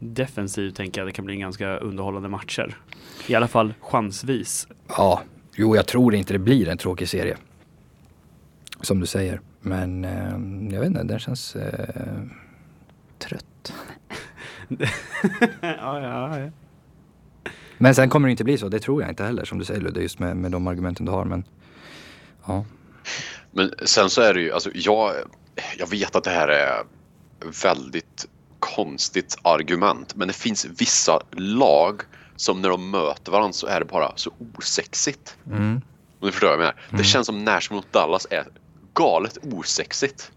[0.00, 2.76] defensiv tänker jag det kan bli ganska underhållande matcher.
[3.26, 4.68] I alla fall chansvis.
[4.88, 5.22] ja,
[5.54, 7.36] jo jag tror inte det blir en tråkig serie.
[8.80, 9.40] Som du säger.
[9.60, 12.22] Men eh, jag vet inte, den känns eh,
[13.18, 13.72] trött.
[15.60, 16.50] ja, ja, ja.
[17.78, 19.80] Men sen kommer det inte bli så, det tror jag inte heller som du säger
[19.80, 21.24] Ludde, just med, med de argumenten du har.
[21.24, 21.44] Men
[22.46, 22.64] ja,
[23.50, 25.12] men sen så är det ju, alltså jag,
[25.78, 26.82] jag vet att det här är
[27.62, 28.28] väldigt
[28.60, 30.14] konstigt argument.
[30.16, 32.02] Men det finns vissa lag
[32.36, 35.36] som när de möter varandra så är det bara så osexigt.
[35.46, 35.80] mm.
[36.20, 36.74] Om du förstår vad jag menar.
[36.90, 38.44] Det känns som Nashville mot Dallas är
[38.94, 40.32] galet osexigt.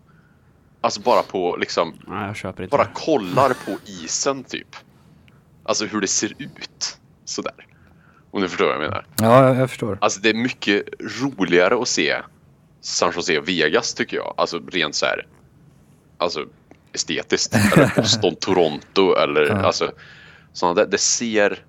[0.82, 4.76] Alltså bara på liksom, Nej, jag köper inte bara kollar på isen typ.
[5.64, 6.98] Alltså hur det ser ut.
[7.26, 7.68] Sådär.
[8.32, 9.06] Om du förstår vad jag menar.
[9.18, 9.98] ja jag, jag förstår.
[10.02, 10.84] Alltså det är mycket
[11.22, 12.16] roligare att se
[12.82, 14.34] San Jose Vegas tycker jag.
[14.38, 15.28] Alltså rent så här.
[16.18, 16.46] Alltså
[16.94, 17.56] estetiskt.
[17.56, 19.56] Eller Boston, Toronto eller Ja.
[19.56, 19.92] alltså.
[20.54, 20.86] Sådana där.
[20.92, 21.60] Det ser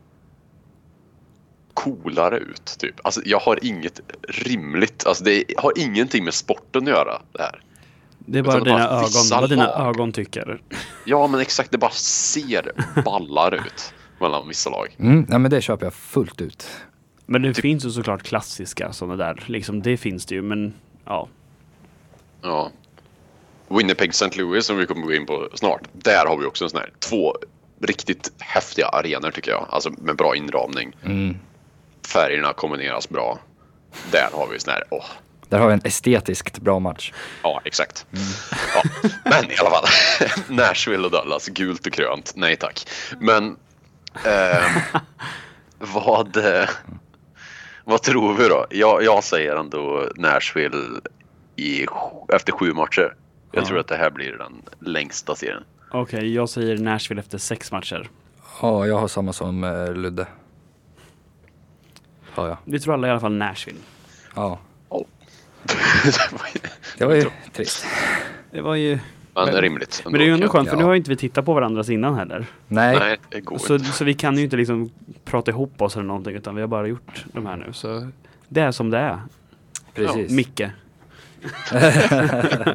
[1.74, 2.94] coolare ut typ.
[3.04, 5.06] Alltså jag har inget rimligt.
[5.06, 7.60] Alltså det har ingenting med sporten att göra det här.
[8.18, 9.10] Det är bara Utan dina bara ögon,
[9.40, 9.88] vad dina lag.
[9.88, 10.60] ögon tycker.
[11.06, 11.70] Ja men exakt.
[11.70, 12.72] Det bara ser
[13.04, 13.94] ballare ut.
[14.20, 14.96] Mellan vissa lag.
[14.98, 16.66] Mm, nej men det köper jag fullt ut.
[17.26, 19.44] Men det Typ- finns ju såklart klassiska sådana där.
[19.46, 21.28] Liksom, det finns det ju, men ja.
[22.42, 22.70] Ja.
[23.68, 24.30] Winnipeg St.
[24.38, 25.80] Louis som vi kommer gå in på snart.
[25.92, 27.36] Där har vi också en sån här två
[27.82, 29.66] riktigt häftiga arenor tycker jag.
[29.70, 30.96] Alltså med bra inramning.
[31.04, 31.36] Mm.
[32.06, 33.38] Färgerna kombineras bra.
[34.10, 35.04] Där har vi sån här, åh.
[35.48, 37.12] Där har vi en estetiskt bra match.
[37.42, 38.06] Ja, exakt.
[38.74, 38.82] Ja.
[39.24, 39.84] Men i alla fall.
[40.56, 42.32] Nashville och Dallas, gult och grönt.
[42.36, 42.88] Nej tack.
[43.18, 43.56] Men
[44.24, 44.80] ehm,
[45.78, 46.68] vad, eh,
[47.84, 48.66] vad tror vi då?
[48.70, 51.00] Jag, jag säger ändå Nashville
[51.56, 51.86] i,
[52.34, 53.14] efter sju matcher.
[53.54, 53.66] Jag Ja.
[53.66, 54.62] tror att det här blir den
[54.92, 55.62] längsta serien.
[55.90, 58.08] Okej, jag säger Nashville efter sex matcher.
[58.62, 60.26] Ja, jag har samma som eh, Ludde.
[62.36, 62.58] Ja, ja.
[62.64, 63.78] Vi tror alla i alla fall Nashville.
[64.34, 64.58] ja.
[64.90, 65.04] Ja.
[66.98, 67.86] Det var ju trist.
[68.50, 68.98] Det var ju...
[69.34, 70.02] Men Men- rimligt.
[70.04, 70.80] Men det är ju ändå skönt för Ja.
[70.80, 72.46] nu har inte vi tittat på varandras innan heller.
[72.68, 73.92] Nej, Nej, det går Så, inte.
[73.92, 74.90] så vi kan ju inte liksom
[75.24, 77.72] prata ihop oss eller någonting utan vi har bara gjort de här nu.
[77.72, 78.10] Så
[78.48, 79.20] det är som det är.
[79.94, 80.30] precis.
[80.32, 80.60] Micke.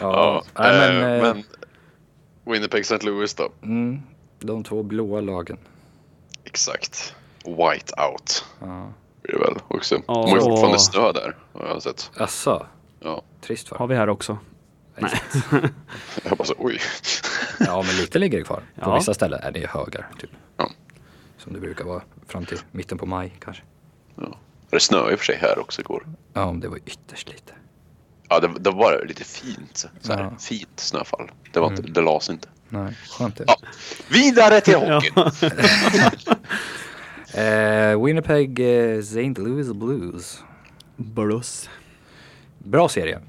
[0.00, 1.44] Ja, Ja, Nej, men, eh, eh, men
[2.44, 2.98] Winnipeg St.
[3.06, 3.48] Louis då?
[3.62, 4.02] Mm,
[4.38, 5.58] de två blåa lagen.
[6.44, 7.14] Exakt.
[7.44, 8.44] White out.
[8.60, 8.92] Ja.
[9.22, 9.94] Det väl också.
[9.94, 11.36] Ja, De har ju fortfarande snö där.
[11.52, 12.10] Har jag sett.
[12.16, 12.66] Asså,
[13.00, 13.22] Ja.
[13.40, 14.38] trist för Har vi här också.
[14.96, 15.10] Nej.
[16.24, 16.78] Jag bara så, oj.
[17.60, 18.62] Ja, men lite ligger det kvar.
[18.74, 18.94] På Ja.
[18.94, 20.30] vissa ställen är det högar, typ.
[20.56, 20.70] Ja.
[21.38, 23.62] Som det brukar vara fram till mitten på maj kanske.
[24.16, 24.36] Ja.
[24.70, 26.06] Det snöade i och för sig här också igår.
[26.32, 27.52] Ja, det var ytterst lite.
[28.34, 29.86] Ja, det, det var lite fint.
[30.00, 30.32] Så här, Ja.
[30.38, 31.30] Fint snöfall.
[31.52, 31.92] Det, var inte, Mm.
[31.92, 32.48] det lades inte.
[32.68, 33.44] Nej, skönt det.
[33.46, 33.56] Ja.
[34.08, 35.14] Vidare till hockeyn!
[37.34, 39.34] Eh, Winnipeg eh, St.
[39.36, 40.42] Louis Blues.
[40.96, 41.70] Burros.
[42.58, 43.20] Bra serie.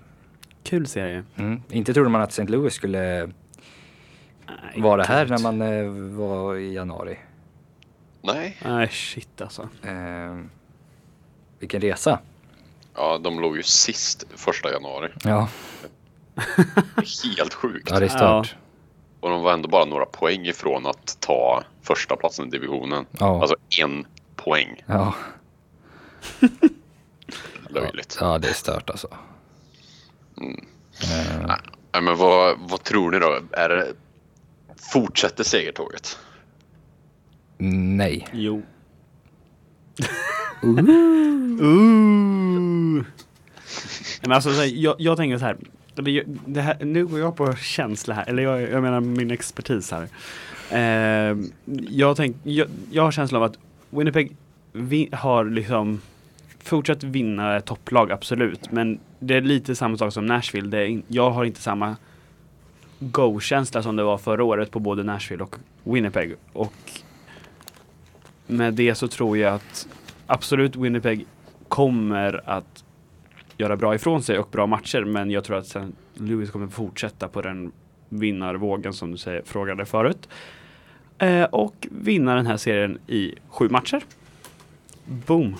[0.63, 1.23] Kul serie.
[1.35, 1.61] Mm.
[1.69, 2.43] Inte trodde man att St.
[2.51, 3.29] Louis skulle
[4.47, 7.17] Nej, vara här när man eh, var i januari.
[8.21, 8.57] Nej.
[8.65, 9.69] Nej, shit alltså.
[11.59, 12.19] Vilken resa.
[12.95, 15.09] Ja, de låg ju sist första januari.
[15.23, 15.47] Ja,
[17.37, 17.89] helt sjukt.
[17.91, 18.55] ja det är stört.
[19.19, 23.05] Och de var ändå bara några poäng ifrån att ta första platsen i divisionen.
[23.11, 23.41] Ja.
[23.41, 24.05] Alltså en
[24.35, 24.83] poäng.
[24.85, 25.13] Ja.
[27.69, 28.17] Löjligt.
[28.19, 29.07] ja, det är stört alltså.
[30.37, 30.65] Mm.
[31.01, 31.57] Eh,
[31.93, 33.39] Nej, men vad, vad tror ni då?
[33.51, 33.93] Är det,
[34.91, 36.19] fortsätter segertåget?
[37.57, 38.27] nej.
[38.33, 38.61] Jo.
[40.63, 40.79] Uh.
[41.61, 42.54] Ooh.
[44.21, 45.57] Men alltså, här, jag, jag tänker så här.
[46.45, 46.85] Det, här.
[46.85, 50.07] Nu går jag på känsla här, eller jag, jag menar min expertis här.
[50.71, 51.37] Eh,
[51.89, 53.57] jag, tänk, jag, jag har känslan av att
[53.89, 54.35] Winnipeg
[54.75, 56.01] vi, har liksom
[56.63, 58.71] fortsatt vinna topplag, absolut.
[58.71, 60.69] Men det är lite samma sak som Nashville.
[60.69, 61.95] Det är jag har inte samma
[62.99, 66.35] go-känsla som det var förra året på både Nashville och Winnipeg.
[66.53, 66.73] Och
[68.47, 69.87] med det så tror jag att
[70.27, 71.25] absolut Winnipeg
[71.67, 72.84] kommer att
[73.57, 77.27] göra bra ifrån sig och bra matcher men jag tror att sen Lewis kommer fortsätta
[77.27, 77.71] på den
[78.09, 80.29] vinnarvågen som du säger, frågade förut.
[81.17, 84.03] Eh, och vinna den här serien i sju matcher.
[85.05, 85.55] Boom.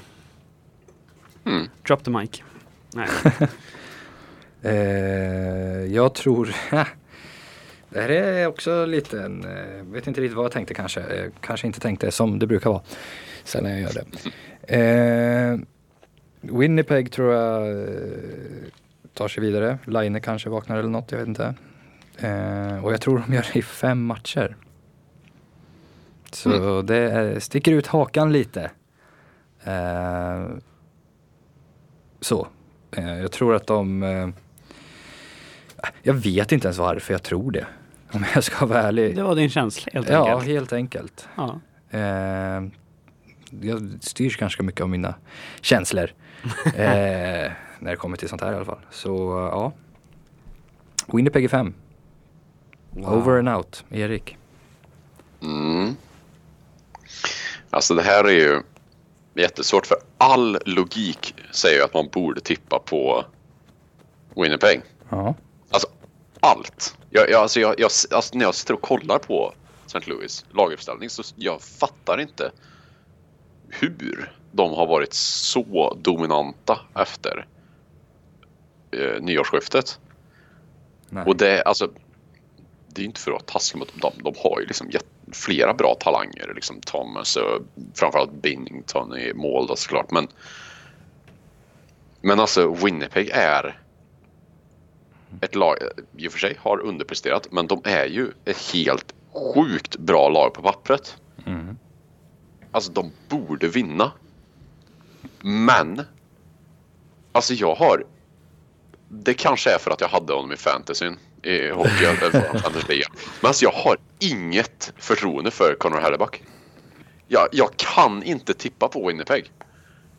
[1.45, 1.67] Mm.
[1.87, 2.43] Drop the mic.
[2.93, 3.07] Nej.
[4.61, 6.45] Eh, jag tror...
[7.89, 9.43] det här är också lite en...
[9.43, 11.01] Eh, vet inte riktigt vad jag tänkte kanske.
[11.01, 12.81] Eh, kanske inte tänkte som det brukar vara.
[13.43, 14.77] Sällan jag gör det.
[14.77, 15.59] Eh,
[16.51, 17.87] Winnipeg tror jag eh,
[19.13, 19.77] tar sig vidare.
[19.85, 21.53] Line kanske vaknar eller något, jag vet inte.
[22.17, 24.55] Eh, och jag tror de gör det i fem matcher.
[26.31, 28.71] Så det eh, sticker ut hakan lite.
[29.63, 30.45] Eh,
[32.21, 32.47] så.
[32.91, 34.03] Eh, jag tror att de...
[34.03, 34.29] Eh,
[36.03, 37.65] jag vet inte ens varför jag tror det.
[38.11, 39.15] Om jag ska vara ärlig.
[39.15, 40.47] Det var din känsla helt ja, enkelt.
[40.47, 41.27] helt enkelt.
[41.35, 41.59] Ja.
[41.89, 42.63] Eh,
[43.61, 45.15] jag styrs ganska mycket av mina
[45.61, 46.11] känslor.
[46.65, 48.79] eh, när det kommer till sånt här i alla fall.
[48.91, 49.09] Så
[49.51, 49.71] ja.
[51.07, 51.73] Winnipeg är fem.
[52.95, 53.85] Over and out.
[53.89, 54.37] Erik.
[55.41, 55.95] Mm.
[57.69, 58.61] Alltså det här är ju
[59.33, 63.25] jättesvårt för all logik säger att man borde tippa på
[64.35, 64.81] Winnipeg.
[65.09, 65.35] Ja.
[65.69, 65.87] Alltså
[66.39, 66.97] allt.
[67.09, 69.53] Jag, jag, alltså, jag, jag, alltså, när jag sitter och kollar på
[69.85, 70.11] St.
[70.11, 72.51] Louis laguppställning så jag fattar inte
[73.79, 77.45] hur de har varit så dominanta efter
[78.91, 79.99] eh, nyårsskiftet.
[81.09, 81.23] Nej.
[81.25, 81.89] Och det, alltså,
[82.87, 84.13] det är inte för att vara taskig mot dem.
[84.17, 86.51] De har ju liksom jätt, flera bra talanger.
[86.55, 87.61] Liksom Thomas och
[87.93, 90.11] framförallt Binnington i mål då såklart.
[90.11, 90.27] Men,
[92.21, 93.79] men alltså Winnipeg är
[95.41, 95.77] ett lag,
[96.17, 99.13] i och för sig har underpresterat, men de är ju ett helt
[99.53, 101.17] sjukt bra lag på pappret.
[101.45, 101.77] Mm.
[102.75, 104.11] Alltså de borde vinna.
[105.41, 106.01] Men.
[107.31, 108.03] Alltså jag har.
[109.09, 111.17] Det kanske är för att jag hade honom i fantasyn.
[111.43, 112.31] I hockey eller.
[113.41, 116.43] Men alltså jag har inget förtroende för Connor Hellebuck.
[117.27, 119.51] Jag, jag kan inte tippa på Winnipeg.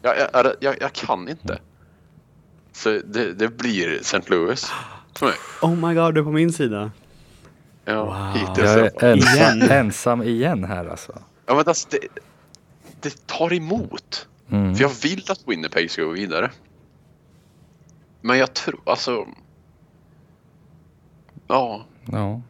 [0.02, 1.58] Jag, jag, jag, jag kan inte.
[2.72, 4.20] Så det, det blir St.
[4.26, 4.72] Louis
[5.14, 5.34] för mig.
[5.62, 6.90] Oh my god, du är på min sida.
[7.84, 8.32] Ja, Wow.
[8.48, 9.70] hittills Jag är ensam, Igen.
[9.70, 11.22] ensam igen här alltså.
[11.46, 11.98] Ja, men alltså, det,
[13.00, 14.28] det tar emot.
[14.50, 14.74] Mm.
[14.74, 16.50] För jag vill att Winnipeg ska gå vidare.
[18.20, 19.26] Men jag tror, alltså...
[21.48, 22.40] Ja, Ja.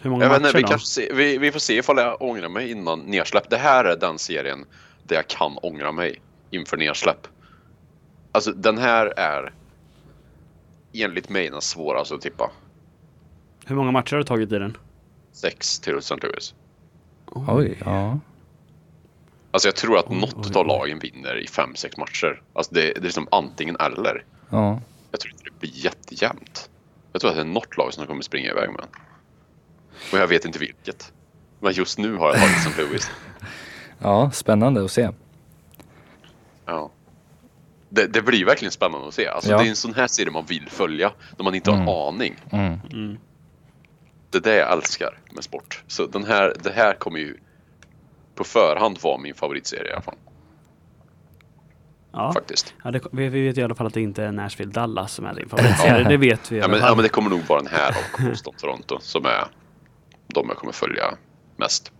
[0.00, 0.78] Hur många jag matcher inte, vi, då?
[0.78, 3.50] se, vi, vi får se ifall jag ångrar mig innan nedsläpp.
[3.50, 4.64] Det här är den serien
[5.02, 7.26] där jag kan ångra mig inför nedsläpp.
[8.32, 9.52] Alltså den här är
[10.92, 12.50] enligt mig den svåraste att tippa.
[13.66, 14.76] Hur många matcher har du tagit i den?
[15.32, 16.16] Sex till St.
[16.22, 16.54] Louis.
[17.26, 18.18] Oj, ja.
[19.54, 22.42] Alltså jag tror att Oj, något oj, av lagen vinner i fem sex matcher.
[22.52, 24.24] Alltså det, det är liksom antingen eller.
[24.50, 24.80] Ja.
[25.10, 26.70] Jag tror inte det blir jättejämnt.
[27.12, 28.88] Jag tror att det är något lag som kommer springa iväg med den.
[30.12, 31.12] Och jag vet inte vilket.
[31.60, 32.82] Men just nu har jag tagit St.
[32.82, 33.10] Louis.
[33.98, 35.10] ja, spännande att se.
[36.66, 36.90] Ja.
[37.88, 39.28] Det, det blir verkligen spännande att se.
[39.28, 39.58] Alltså, Ja.
[39.58, 41.12] Det är en sån här serie man vill följa.
[41.38, 41.94] När man inte har en Mm.
[41.94, 42.36] aning.
[42.52, 42.78] Mm.
[42.92, 43.18] Mm.
[44.30, 45.82] Det är det jag älskar med sport.
[45.86, 47.36] Så den här, det här kommer ju
[48.34, 50.14] på förhand vara min favoritserie i alla fall.
[52.12, 52.74] Ja, faktiskt.
[52.84, 55.24] ja det, vi, vi vet i alla fall att det inte är Nashville Dallas som
[55.24, 56.08] är din favoritserie.
[56.08, 56.88] det vet vi i Ja alla men, fall.
[56.90, 59.44] ja, men det kommer nog vara den här och Boston Toronto som är
[60.26, 61.04] de jag kommer följa
[61.56, 61.92] mest.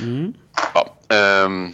[0.00, 0.34] Mm.
[0.74, 1.72] Ja, ehm,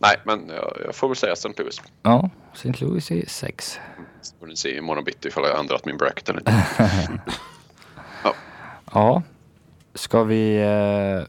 [0.00, 1.48] nej, men jag, jag får väl säga St.
[1.58, 1.82] Louis.
[2.02, 2.72] Ja, St.
[2.84, 3.78] Louis är sex.
[4.22, 6.64] Så får ni se imorgon bitti ifall jag har ändrat min bracket eller inte.
[8.94, 9.22] Ja,
[9.94, 11.26] ska vi eh,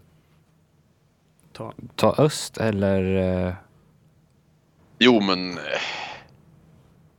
[1.54, 1.74] Ta.
[1.96, 3.16] ta öst eller?
[3.48, 3.54] Eh,
[5.00, 5.64] Jo, men eh,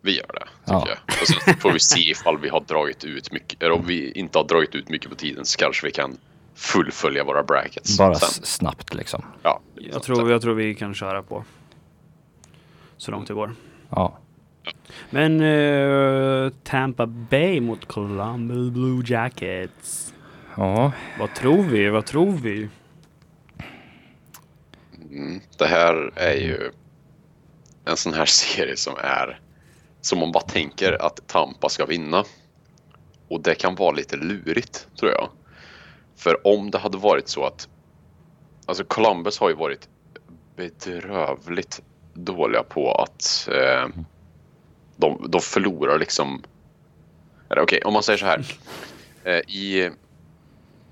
[0.02, 0.46] vi gör det.
[0.64, 0.88] Tycker Ja.
[0.88, 1.20] jag.
[1.22, 3.62] Och sen får vi se ifall vi har dragit ut mycket.
[3.62, 6.16] Eller om vi inte har dragit ut mycket på tiden så kanske vi kan
[6.54, 7.98] fullfölja våra brackets.
[7.98, 8.26] bara sen.
[8.28, 9.24] s- snabbt liksom.
[9.42, 11.44] Ja, Jag, tror, jag tror vi kan köra på
[12.96, 13.54] så långt det går.
[13.90, 14.18] Ja,
[15.10, 20.14] Men eh, Tampa Bay mot Columbus Blue Jackets.
[20.56, 21.88] ja, Vad tror vi?
[21.88, 22.68] Vad tror vi?
[25.14, 26.70] Mm, det här är ju
[27.84, 29.40] en sån här serie som är
[30.00, 32.24] som man bara tänker att Tampa ska vinna.
[33.28, 35.28] Och det kan vara lite lurigt tror jag.
[36.16, 37.68] För om det hade varit så att
[38.66, 39.88] Alltså Columbus har ju varit
[40.56, 41.82] bedrövligt
[42.14, 43.88] dåliga på att eh,
[44.96, 46.42] de, de förlorar liksom
[47.48, 48.44] Okej, om man säger så här.
[49.26, 49.90] Eh, I,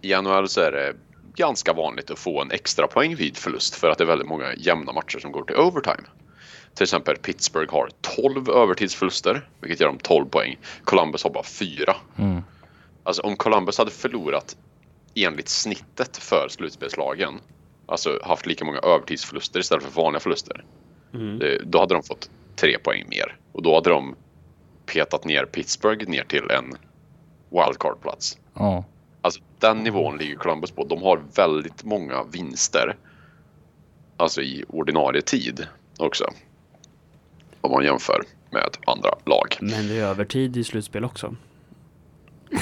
[0.00, 0.94] I NHL så är det
[1.36, 4.54] ganska vanligt att få en extra poäng vid förlust för att det är väldigt många
[4.54, 6.02] jämna matcher som går till overtime.
[6.74, 10.58] Till exempel Pittsburgh har 12 övertidsförluster, vilket ger dem 12 poäng.
[10.84, 11.96] Columbus har bara 4.
[12.18, 12.42] mm,
[13.04, 14.56] Alltså om Columbus hade förlorat
[15.14, 17.40] enligt snittet för slutspelslagen,
[17.86, 20.64] alltså haft lika många övertidsförluster istället för vanliga förluster,
[21.14, 21.38] Mm.
[21.64, 23.36] då hade de fått 3 poäng mer.
[23.52, 24.14] Och då hade de
[24.86, 26.74] petat ner Pittsburgh ner till en
[27.50, 28.38] wildcard-plats.
[28.54, 28.84] ja,
[29.22, 30.84] Alltså den nivån ligger Columbus på.
[30.84, 32.96] De har väldigt många vinster.
[34.16, 35.66] Alltså i ordinarie tid
[35.98, 36.24] också.
[37.60, 39.56] Om man jämför med andra lag.
[39.60, 41.36] Men det är övertid i slutspel också.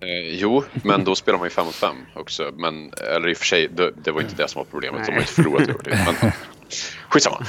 [0.00, 2.50] Eh, jo, men då spelar man ju 5 mot 5 också.
[2.56, 5.06] Men, eller i och för sig, det, det var inte det som var problemet.
[5.06, 5.94] De har inte förlorat övertid.
[6.20, 6.32] Men
[7.08, 7.46] skitsamma.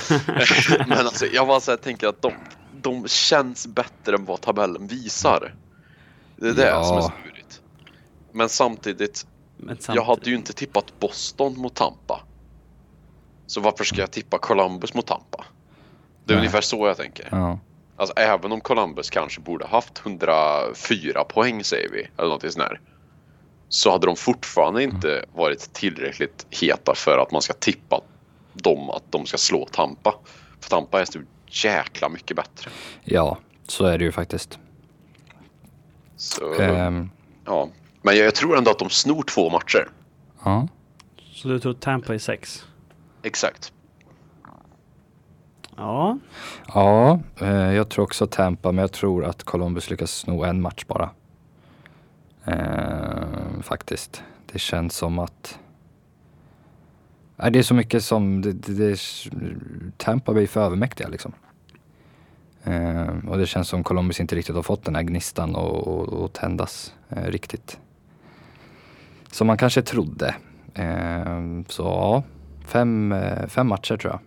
[0.88, 2.34] men alltså, jag bara så här, tänker att de,
[2.82, 5.56] de känns bättre än vad tabellen visar.
[6.36, 6.84] Det är det Ja.
[6.84, 7.12] som är så.
[8.34, 9.26] Men samtidigt,
[9.58, 12.20] Men Jag hade ju inte tippat Boston mot Tampa.
[13.48, 15.46] Så varför ska jag tippa Columbus mot Tampa?
[16.26, 16.42] Det är Nej.
[16.42, 17.28] ungefär så jag tänker.
[17.32, 17.60] ja,
[17.96, 22.82] Alltså även om Columbus kanske borde haft 104 poäng säger vi, eller något sånt där.
[23.70, 28.02] Så hade de fortfarande inte varit tillräckligt heta för att man ska tippa
[28.54, 30.16] dem att de ska slå Tampa.
[30.62, 32.72] För Tampa är så jäkla mycket bättre.
[33.04, 34.60] ja, så är det ju faktiskt.
[36.18, 37.10] Så, Ehm,
[37.46, 37.70] ja.
[38.06, 39.90] Men jag, jag tror ändå att de snor två matcher.
[40.44, 40.68] ja,
[41.34, 42.66] Så du tror Tampa är sex?
[43.24, 43.74] Exakt.
[45.76, 46.18] Ja.
[46.68, 50.86] ja, eh, jag tror också Tampa, men jag tror att Columbus lyckas sno en match
[50.88, 51.10] bara.
[52.46, 54.24] Ehm, faktiskt.
[54.52, 55.60] Det känns som att
[57.36, 59.00] Nej, det är så mycket som, det, det, det,
[59.98, 61.34] Tampa blir för övermäktiga liksom.
[62.64, 66.24] Ehm, och det känns som Columbus inte riktigt har fått den här gnistan och, och,
[66.24, 67.80] och tändas eh, riktigt.
[69.34, 70.36] Som man kanske trodde.
[70.74, 72.24] Ehm, så ja,
[72.66, 74.20] fem, eh, fem matcher tror jag.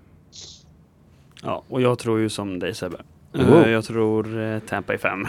[1.43, 2.97] Ja, och jag tror ju som dig Sebbe.
[3.35, 3.69] Eh, Wow.
[3.69, 5.27] Jag tror eh, Tampa är fem.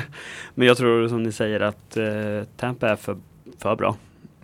[0.54, 1.96] Men jag tror som ni säger att
[2.56, 3.16] Tampa är för,
[3.58, 3.96] för bra.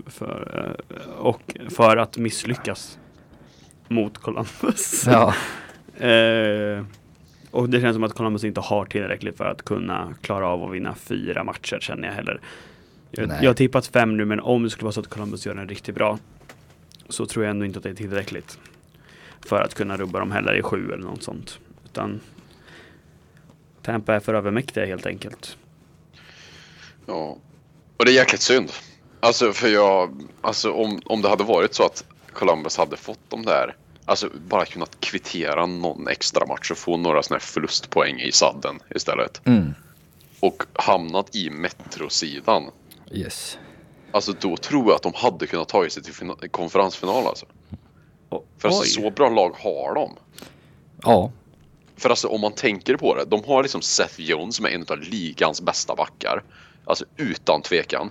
[0.07, 0.77] För,
[1.19, 2.99] och för att misslyckas
[3.89, 5.07] mot Columbus.
[5.11, 5.35] Ja,
[5.97, 6.85] Eh,
[7.51, 10.73] och det känns som att Columbus inte har tillräckligt för att kunna klara av att
[10.75, 12.41] vinna fyra matcher känner jag heller.
[13.15, 13.39] Jag, Nej.
[13.43, 15.69] jag har tippat fem nu men om det skulle vara så att Columbus gör en
[15.69, 16.19] riktigt bra
[17.09, 18.59] så tror jag ändå inte att det är tillräckligt
[19.47, 21.59] för att kunna rubba dem heller i sju eller något sånt.
[21.85, 22.21] Utan
[23.83, 25.57] Tampa är för övermäktiga helt enkelt.
[27.07, 27.37] Ja.
[27.97, 28.73] Och det är jäkligt synd.
[29.21, 33.43] Alltså för jag, alltså om, om det hade varit så att Columbus hade fått de
[33.45, 38.33] där, alltså bara kunnat kvittera någon extra match och få några sådana här förlustpoäng i
[38.33, 39.47] sadden istället.
[39.47, 39.75] mm.
[40.41, 42.71] Och hamnat i metrosidan.
[43.13, 43.59] Yes.
[44.13, 47.47] Alltså då tror jag att de hade kunnat ta sig till fina- konferensfinal alltså.
[48.31, 50.17] O- För alltså, så bra lag har de.
[51.03, 51.33] Ja,
[51.97, 54.85] För alltså om man tänker på det, de har liksom Seth Jones som är en
[54.89, 56.43] av ligans bästa backar.
[56.85, 58.11] Alltså utan tvekan.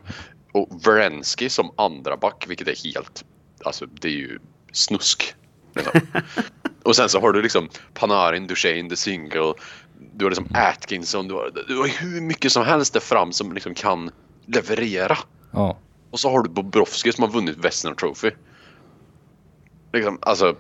[0.54, 3.26] Och Werensky som andra back, vilket är helt,
[3.66, 4.40] alltså det är ju
[4.72, 5.34] snusk.
[5.76, 6.02] Liksom.
[6.84, 9.54] och sen så har du liksom Panarin, Duchene, The Single,
[10.14, 13.54] du har liksom Atkinson, du har, du har hur mycket som helst där fram som
[13.54, 14.12] liksom kan
[14.46, 15.18] leverera.
[15.52, 15.78] ja,
[16.12, 18.32] Och så har du Bobrovski som har vunnit Western Trophy.
[19.94, 20.56] Liksom, alltså,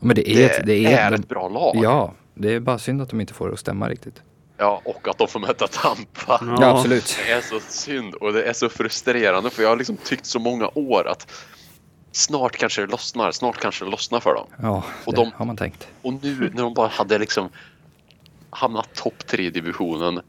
[0.00, 1.76] men det är, det, ett, det är, är, ett bra lag.
[1.76, 4.22] Ja, Det är bara synd att de inte får det att stämma riktigt.
[4.56, 6.38] Ja, och att de får möta Tampa.
[6.40, 6.56] Ja.
[6.60, 7.16] Ja, absolut.
[7.26, 10.38] Det är så synd och det är så frustrerande för jag har liksom tyckt så
[10.38, 11.32] många år att
[12.12, 14.46] snart kanske det lossnar, snart kanske det lossnar för dem.
[14.62, 15.88] Ja, Och det de- har man tänkt.
[16.02, 17.48] Och nu när de bara hade liksom
[18.50, 20.20] hamnat topp tre i divisionen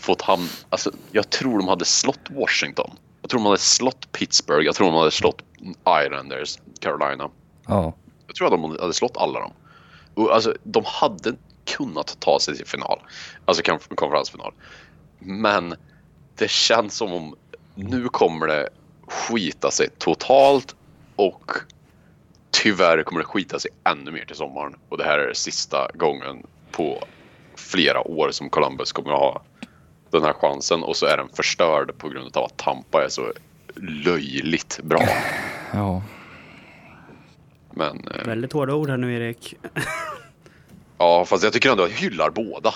[0.00, 0.48] och fått hamn...
[0.68, 2.90] Alltså, jag tror de hade slått Washington.
[3.22, 4.66] Jag tror de hade slått Pittsburgh.
[4.66, 5.42] Jag tror de hade slått
[6.04, 7.30] Islanders, Carolina.
[7.66, 7.92] Ja,
[8.26, 9.52] Jag tror att de hade slått alla dem.
[10.14, 11.34] Och alltså, de hade
[11.64, 13.00] kunnat ta sig till final.
[13.44, 14.52] Alltså konf- konferensfinal.
[15.18, 15.74] Men
[16.36, 17.36] det känns som om
[17.74, 18.68] nu kommer det
[19.06, 20.76] skita sig totalt
[21.16, 21.52] och
[22.50, 24.76] tyvärr kommer det skita sig ännu mer till sommaren.
[24.88, 27.04] Och det här är sista gången på
[27.56, 29.42] flera år som Columbus kommer att ha
[30.10, 33.32] den här chansen och så är den förstörd på grund av att Tampa är så
[34.04, 35.02] löjligt bra.
[35.72, 36.02] ja.
[37.70, 39.54] Men eh, Väldigt hårda ord här nu Erik.
[40.98, 42.74] ja, fast jag tycker ändå att jag hyllar båda.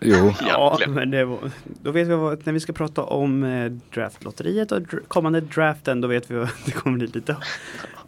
[0.00, 3.70] Jo, Ja, men det var, då vet vi vad, när vi ska prata om eh,
[3.94, 7.36] draftlotteriet och dr kommande draften, då vet vi att det kommer bli lite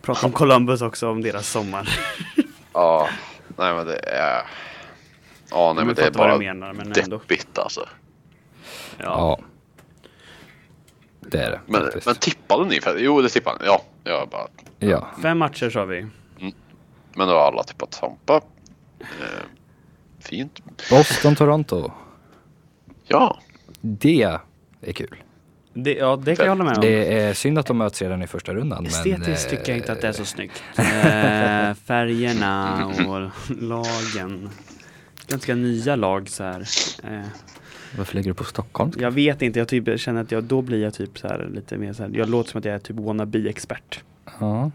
[0.02, 1.98] prata om Columbus också, om deras sommar.
[2.72, 3.08] Ja,
[3.56, 4.42] nej men det är...
[5.50, 7.16] Ja, nej Men men det är bara menar, men ändå.
[7.18, 7.88] deppigt alltså.
[8.98, 9.04] Ja.
[9.04, 9.38] ja.
[11.20, 12.06] Det är det Men, faktiskt.
[12.06, 12.80] men tippade ni?
[12.80, 13.66] För, jo, det tippade ni.
[13.66, 14.46] Ja, jag bara...
[14.78, 16.06] Ja, Fem matcher sa vi.
[17.14, 18.40] Men då har alla tippat Tampa.
[19.00, 19.06] Eh,
[20.20, 20.60] fint.
[20.90, 21.92] Boston, Toronto.
[23.04, 23.38] Ja,
[23.80, 24.22] Det
[24.80, 25.22] är kul.
[25.74, 26.80] Det, ja, det kan jag hålla med om.
[26.80, 28.86] Det är synd att de möts redan i första rundan.
[28.86, 30.62] Estetiskt men, tycker jag inte att det är så eh, snyggt.
[30.78, 30.84] Eh,
[31.86, 34.50] färgerna och lagen.
[35.26, 36.68] Ganska nya lag så här.
[37.98, 38.92] Varför lägger du på Stockholm?
[38.98, 41.76] jag vet inte, jag typ känner att jag, då blir jag typ så här lite
[41.78, 42.10] mer så här.
[42.14, 44.00] Jag låter som att jag är typ wannabe-expert.
[44.40, 44.70] Ja,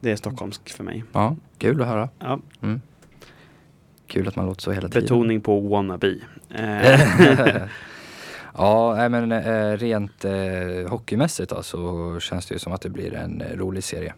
[0.00, 1.04] Det är stockholmsk för mig.
[1.12, 2.08] ja, kul att höra.
[2.18, 2.80] Ja, Mm.
[4.06, 5.02] Kul att man låter så hela tiden.
[5.02, 6.14] betoning på wannabe.
[6.50, 7.00] Eh,
[8.54, 13.14] ja, men eh, rent eh, hockeymässigt då, så känns det ju som att det blir
[13.14, 14.14] en rolig serie.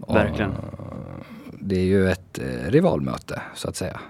[0.00, 0.50] Och, Verkligen.
[0.50, 0.56] eh,
[1.60, 2.38] det är ju ett
[2.68, 4.00] rivalmöte så att säga.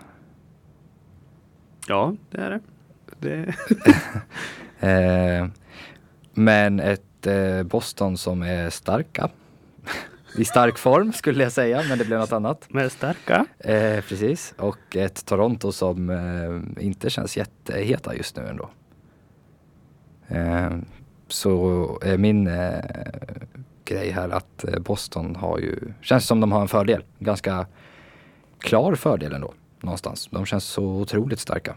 [1.93, 2.61] Ja, det är det.
[3.18, 3.55] det.
[4.82, 5.47] Eh,
[6.32, 9.30] men ett eh, Boston som är starka.
[10.36, 12.66] I stark form skulle jag säga, men det blev något annat.
[12.68, 13.47] Men starka.
[13.59, 18.70] Eh, precis, och ett Toronto som eh, inte känns jätteheta just nu ändå.
[20.28, 20.70] Eh,
[21.28, 22.84] så är min eh,
[23.84, 27.05] grej här att Boston har ju, känns som de har en fördel.
[27.18, 27.66] Ganska
[28.59, 30.28] klar fördel ändå, någonstans.
[30.30, 31.74] De känns så otroligt starka.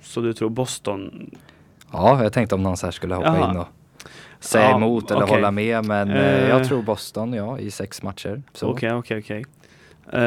[0.00, 1.30] Så du tror Boston?
[1.92, 3.50] Ja, jag tänkte om någon så här skulle hoppa Jaha.
[3.50, 3.66] in och
[4.40, 5.34] säga Ja, emot eller okej.
[5.34, 5.84] hålla med.
[5.84, 6.48] Men Eh.
[6.48, 8.42] jag tror Boston, ja, i sex matcher.
[8.62, 9.44] Okej, okej, okej.
[10.12, 10.22] Eh,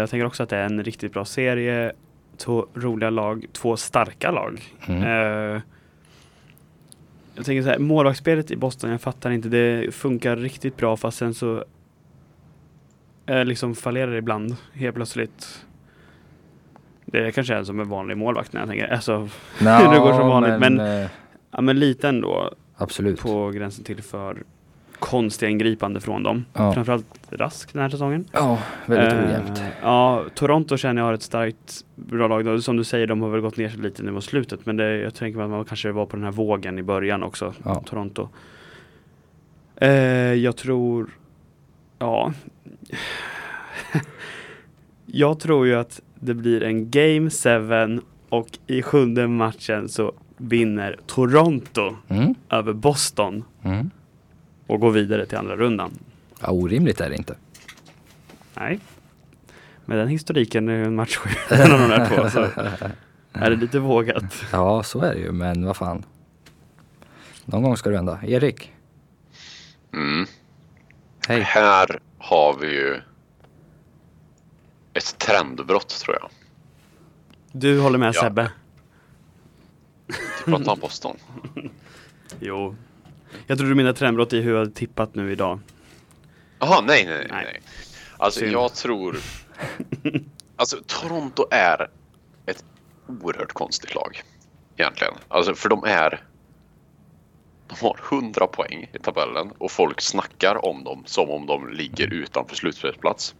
[0.00, 1.92] Jag tänker också att det är en riktigt bra serie.
[2.36, 4.60] Två roliga lag, två starka lag.
[4.86, 5.02] Mm.
[5.02, 5.60] Eh,
[7.34, 9.48] jag tänker så här, målvaktsspelet i Boston, jag fattar inte.
[9.48, 11.64] Det funkar riktigt bra fast sen så
[13.26, 15.66] eh, liksom fallerar ibland helt plötsligt.
[17.04, 18.92] Det kanske är som en vanlig målvakt när jag tänker.
[18.92, 19.18] Alltså,
[19.60, 21.08] Nå, det går som vanligt, men- eh,
[21.50, 23.20] ja, men lite ändå absolut.
[23.20, 24.42] på gränsen till för
[24.98, 26.44] konstiga ingripande från dem.
[26.52, 26.72] Ja.
[26.72, 28.24] Framförallt Rask den här säsongen.
[28.32, 29.62] Ja, väldigt Eh, ojämnt.
[29.82, 32.44] Ja, Toronto känner jag har ett starkt bra lag.
[32.44, 32.60] Då.
[32.60, 34.66] Som du säger, de har väl gått ner sig lite nu mot slutet.
[34.66, 37.54] Men det, jag tänker att man kanske var på den här vågen i början också.
[37.64, 37.74] Ja.
[37.86, 38.28] Toronto.
[39.76, 39.88] Eh,
[40.34, 41.10] jag tror...
[41.98, 42.32] Ja.
[45.06, 50.98] jag tror ju att det blir en Game 7 och i sjunde matchen så vinner
[51.06, 52.34] Toronto Mm.
[52.50, 53.90] över Boston Mm.
[54.66, 55.90] och går vidare till andra rundan.
[56.40, 57.34] Ja, orimligt är det inte.
[58.54, 58.80] Nej.
[59.84, 61.18] Med den historiken är en match
[61.50, 62.40] mellan de där två så
[63.32, 64.44] är det lite vågat.
[64.52, 66.02] Ja, så är det ju, men vad fan.
[67.44, 68.18] Någon gång ska det vända.
[68.26, 68.72] Erik,
[69.92, 70.26] mm.
[71.28, 71.40] Hej.
[71.40, 73.00] här har vi ju
[74.94, 76.30] ett trendbrott tror jag.
[77.52, 78.20] Du håller med Ja.
[78.20, 78.50] Sebbe?
[80.44, 81.16] Pratar om Boston.
[82.40, 82.76] Jo.
[83.46, 85.60] Jag tror du menar trendbrott i hur jag tippat nu idag.
[86.58, 87.26] Jaha, nej, nej, nej.
[87.30, 87.44] Nej.
[87.44, 87.60] nej.
[88.16, 88.52] Alltså Synd.
[88.52, 89.16] jag tror...
[90.58, 91.90] Alltså Toronto är
[92.46, 92.64] ett
[93.06, 94.22] oerhört konstigt lag.
[94.76, 95.14] Egentligen.
[95.28, 96.24] Alltså för de är...
[97.68, 102.12] De har 100 poäng i tabellen och folk snackar om dem som om de ligger
[102.14, 103.34] utanför slutspelsplats.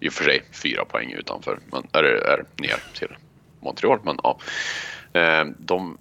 [0.00, 3.16] I och för sig fyra poäng utanför, men är, är ner till
[3.60, 3.98] Montreal.
[4.02, 4.38] Men ja.
[5.12, 5.98] Eh, De,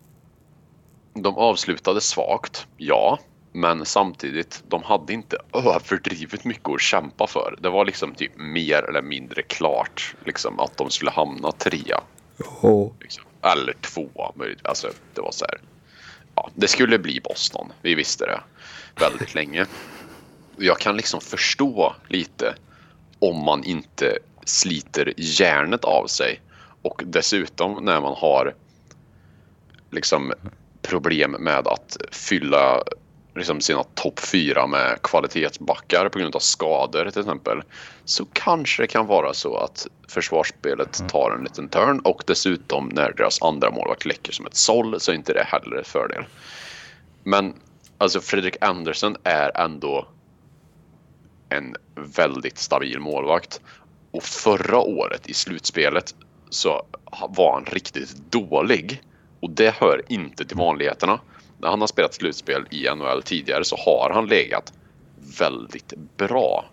[1.14, 3.20] de avslutade svagt, ja.
[3.52, 7.56] Men samtidigt, de hade inte överdrivet mycket att kämpa för.
[7.60, 12.02] Det var liksom typ mer eller mindre klart liksom, att de skulle hamna trea.
[12.62, 12.92] Oh.
[13.00, 13.24] Liksom.
[13.42, 14.34] Eller tvåa.
[14.64, 15.60] Alltså, det var så här.
[16.38, 17.72] Ja, det skulle bli Boston.
[17.82, 18.42] Vi visste det
[19.00, 19.66] väldigt länge.
[20.58, 22.56] Jag kan liksom förstå lite
[23.20, 26.42] om man inte sliter hjärnet av sig.
[26.82, 28.56] Och dessutom när man har
[29.92, 30.34] liksom
[30.82, 32.84] problem med att fylla
[33.38, 37.62] liksom sina topp fyra med kvalitetsbackar på grund av skador till exempel.
[38.06, 41.10] Så kanske det kan vara så att försvarsspelet mm.
[41.10, 45.12] tar en liten turn och dessutom när deras andra målvakt läcker som ett såll så
[45.12, 46.26] är inte det heller en fördel.
[47.24, 47.54] Men
[47.98, 50.08] alltså Fredrik Andersen är ändå
[51.50, 53.62] en väldigt stabil målvakt.
[54.12, 56.16] Och förra året i slutspelet
[56.50, 56.86] så
[57.30, 59.02] var han riktigt dålig.
[59.40, 61.20] Och det hör inte till vanligheterna.
[61.58, 64.74] När han har spelat slutspel i NHL tidigare så har han legat
[65.40, 66.66] väldigt bra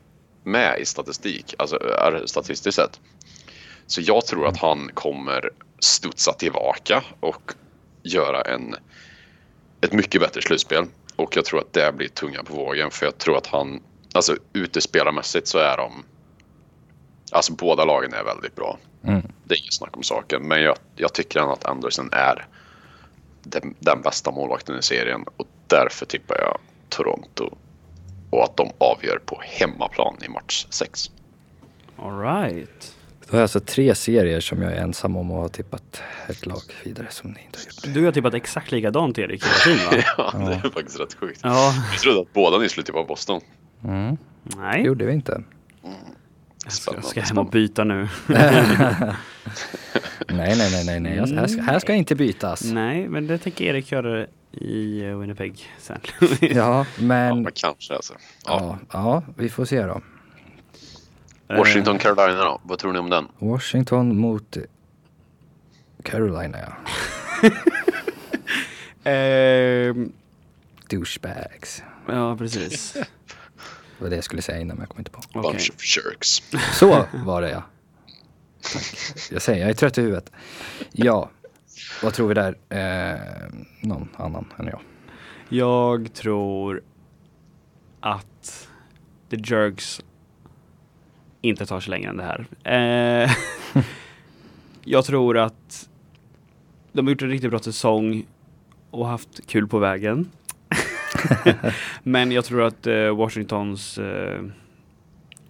[0.43, 1.79] med i statistik, alltså
[2.27, 3.01] statistiskt sett.
[3.87, 7.53] Så jag tror att han kommer studsa tillbaka och
[8.03, 8.75] göra en,
[9.81, 10.85] ett mycket bättre slutspel.
[11.17, 13.83] Och jag tror att det blir tunga på vågen för jag tror att han,
[14.15, 16.05] alltså utespelarmässigt så är de,
[17.31, 18.79] alltså båda lagen är väldigt bra.
[19.05, 19.23] Mm.
[19.45, 20.49] Det är inget snack om saken.
[20.49, 22.47] Men jag, jag tycker att Andersen är
[23.45, 27.57] den, den bästa målvakten i serien och därför tippar jag Toronto
[28.31, 31.11] och att de avgör på hemmaplan i match 6.
[31.97, 32.97] Alright.
[33.27, 36.47] Då har jag alltså tre serier som jag är ensam om att ha tippat ett
[36.47, 37.95] lag vidare som ni inte har gjort.
[37.95, 40.05] Du har tippat exakt likadant Erik hela tiden va?
[40.33, 41.41] ja, det är faktiskt rätt sjukt.
[41.43, 41.75] Ja.
[41.93, 43.41] Jag trodde att båda ni skulle tippa Boston.
[43.85, 44.17] Mm.
[44.43, 44.83] Nej.
[44.83, 45.33] Det gjorde vi inte.
[45.85, 45.97] Mm.
[46.65, 48.09] Jag ska, jag ska hem och byta nu.
[48.27, 49.17] nej,
[50.29, 51.19] nej, nej, nej, nej.
[51.19, 52.65] Här, ska, här ska inte bytas.
[52.65, 56.01] Nej, men det tänker Erik göra i eh, Winnipeg sen.
[56.41, 57.45] ja, men...
[57.45, 58.15] Ja, kanske alltså.
[58.47, 58.61] Ja.
[58.61, 58.79] ja.
[58.93, 60.01] Ja, vi får se då.
[61.49, 62.61] Washington, Carolina då?
[62.63, 63.29] Vad tror ni om den?
[63.39, 64.57] Washington mot
[66.03, 66.73] Carolina, ja.
[69.11, 69.95] eh,
[70.89, 71.83] Douchebags.
[72.07, 72.97] Ja, precis.
[73.99, 75.19] Det var det jag skulle säga innan men jag kom inte på.
[75.19, 75.43] Okay.
[75.43, 76.43] Bunch of jerks.
[76.79, 77.63] Så var det ja.
[79.31, 80.33] Jag säger, jag är trött i huvudet.
[80.93, 81.31] Ja,
[82.03, 82.57] vad tror vi där?
[82.69, 83.21] Eh,
[83.81, 84.81] någon annan än jag.
[85.49, 86.83] Jag tror
[88.01, 88.69] att
[89.31, 90.01] The Jerks
[91.41, 92.47] inte tar sig längre än det här.
[92.65, 93.31] Eh,
[94.85, 95.89] jag tror att
[96.93, 98.27] de har gjort en riktigt bra säsong
[98.91, 100.31] och haft kul på vägen.
[102.03, 104.45] Men jag tror att eh, Washingtons eh,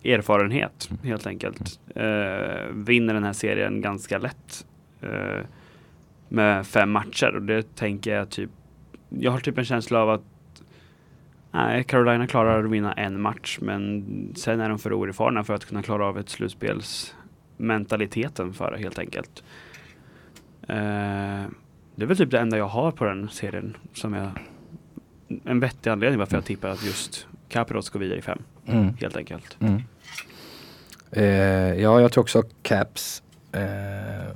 [0.05, 4.67] erfarenhet helt enkelt eh, vinner den här serien ganska lätt
[5.01, 5.41] eh,
[6.29, 7.35] med fem matcher.
[7.35, 8.51] Och det tänker jag typ
[9.19, 10.23] jag har typ en känsla av att
[11.51, 14.05] nej, Carolina klarar att vinna en match men
[14.37, 18.99] sen är de för oerfarna för att kunna klara av ett slutspelsmentaliteten för det helt
[18.99, 19.45] enkelt.
[20.63, 21.45] Eh,
[21.97, 24.31] det är väl typ det enda jag har på den serien som jag
[25.45, 28.43] en vettig anledning varför jag tippar att just Capitals går vidare i fem.
[28.67, 28.97] Mm.
[29.01, 29.57] Helt enkelt.
[29.61, 29.83] Mm.
[31.11, 33.23] Eh, ja, jag tror också Caps.
[33.53, 34.35] Eh,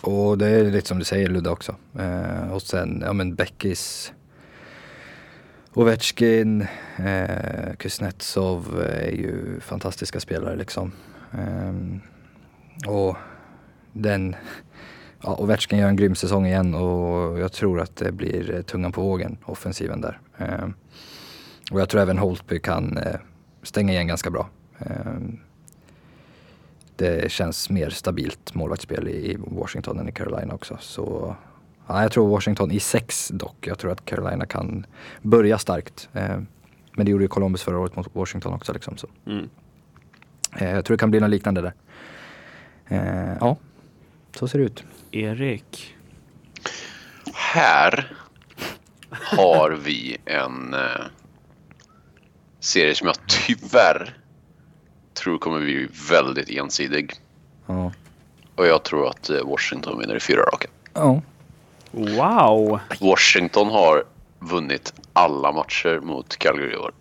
[0.00, 1.76] och det är lite som du säger Ludde också.
[1.98, 4.12] Eh, och sen, ja men Beckis,
[5.74, 6.66] Ovechkin,
[6.96, 10.92] eh, Kuznetsov är ju fantastiska spelare liksom.
[11.32, 11.72] Eh,
[12.90, 13.16] och
[13.92, 14.36] den
[15.22, 18.92] ja, Ovechkin gör en grym säsong igen och jag tror att det blir eh, tungan
[18.92, 20.20] på vågen, offensiven där.
[20.38, 20.68] Eh,
[21.70, 23.16] och jag tror även Holtby kan eh,
[23.62, 24.48] stänga igen ganska bra.
[26.96, 30.76] Det känns mer stabilt målvaktsspel i Washington än i Carolina också.
[30.80, 31.36] Så
[31.86, 33.66] ja, jag tror Washington i sex dock.
[33.66, 34.86] Jag tror att Carolina kan
[35.22, 36.08] börja starkt.
[36.12, 36.46] Men
[37.06, 38.72] det gjorde ju Columbus förra året mot Washington också.
[38.72, 39.06] Liksom, så.
[39.26, 39.48] Mm.
[40.58, 41.74] Jag tror det kan bli något liknande där.
[43.40, 43.56] ja,
[44.34, 44.84] så ser det ut.
[45.12, 45.96] Erik?
[47.34, 48.12] Här
[49.10, 50.80] har vi en eh,
[52.60, 54.16] serie som jag tyvärr
[55.14, 57.12] tror kommer bli väldigt ensidig.
[57.66, 57.92] Ja.
[58.54, 60.68] Och jag tror att eh, Washington vinner i fyra raka.
[60.94, 61.22] Ja.
[61.90, 62.80] Wow!
[63.00, 64.04] Washington har
[64.38, 66.92] vunnit alla matcher mot Calgary i år.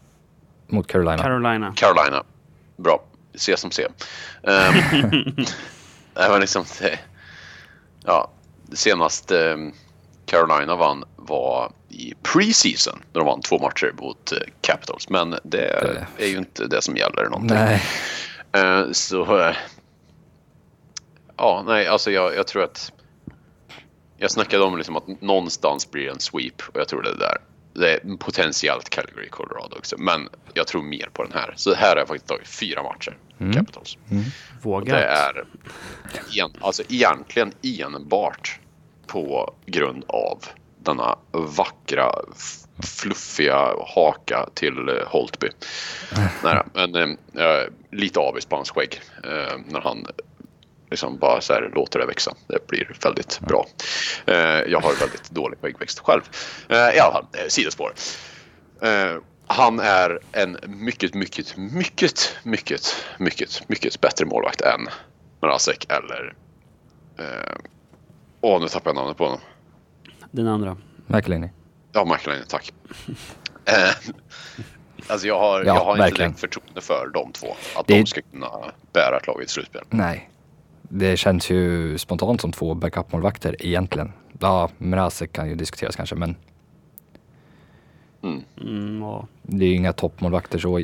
[0.67, 1.17] Mot Carolina.
[1.17, 1.73] Carolina.
[1.75, 2.23] Carolina.
[2.77, 3.03] Bra.
[3.35, 3.87] C som C.
[4.41, 5.35] Um,
[6.13, 6.99] det liksom, det,
[8.09, 8.29] Ja,
[8.73, 9.57] senast eh,
[10.25, 15.09] Carolina vann var i preseason när de vann två matcher mot eh, Capitals.
[15.09, 17.57] Men det, det, är ju inte det som gäller någonting.
[17.57, 17.81] Nej.
[18.51, 19.55] Eh, så eh,
[21.37, 22.91] ja, nej, alltså jag, jag, tror att
[24.17, 27.15] jag snackade om liksom att någonstans blir det en sweep och jag tror det är
[27.15, 27.37] där.
[27.73, 29.95] det är potentiellt Calgary, Colorado också.
[29.99, 31.53] Men jag tror mer på den här.
[31.55, 33.17] Så här har jag faktiskt tagit fyra matcher.
[33.39, 33.53] Mm.
[33.53, 33.97] Capitals.
[34.61, 34.87] Vågat.
[34.87, 35.45] Det är
[36.43, 38.59] en, alltså egentligen enbart
[39.07, 40.43] på grund av
[40.79, 42.11] denna vackra
[42.83, 45.47] fluffiga haka till eh, Holtby.
[46.43, 46.95] Nej, men
[47.35, 50.05] är lite avis på hans skägg eh, när han
[50.91, 52.35] liksom bara så här låter det växa.
[52.47, 53.65] Det blir väldigt bra.
[54.25, 54.35] Eh,
[54.67, 56.21] jag har väldigt dålig skäggväxt själv.
[56.69, 57.93] I alla fall, sidospår.
[59.51, 62.81] Han är en mycket, mycket, mycket, mycket,
[63.17, 64.87] mycket, mycket bättre målvakt än
[65.41, 66.33] Mrazek eller...
[67.19, 67.55] Eh,
[68.41, 69.39] åh, nu tappade jag namnet på honom.
[70.31, 70.77] Den andra.
[71.07, 71.49] McElhinney.
[71.91, 72.73] Ja, McLean, tack.
[73.65, 74.11] Eh,
[75.07, 77.47] alltså jag har, Ja, jag har inte direkt förtroende för de två.
[77.75, 78.47] Att Det- de ska kunna
[78.93, 79.81] bära ett lag i ett slutspel.
[79.89, 80.29] Nej.
[80.81, 84.11] Det känns ju spontant som två backup-målvakter egentligen.
[84.39, 86.35] Ja, Mrazek kan ju diskuteras kanske men
[88.23, 90.81] Mm, ja, det är ju inga toppmålvakter så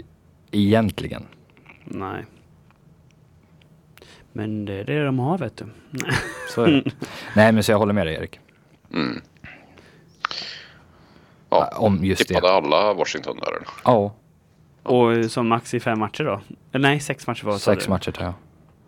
[0.51, 1.23] egentligen.
[1.85, 2.25] nej.
[4.33, 5.65] Men det är det de har vet du.
[6.49, 6.91] Så är det.
[7.35, 8.39] Nej men så jag håller med dig Erik.
[8.93, 9.21] Mm.
[11.49, 12.53] Ja, Om just tippade det.
[12.53, 13.67] alla Washington där?
[13.83, 14.13] Ja,
[14.83, 16.41] Och som max i fem matcher då?
[16.71, 18.33] Eller nej, sex matcher var det, sex matcher tar jag.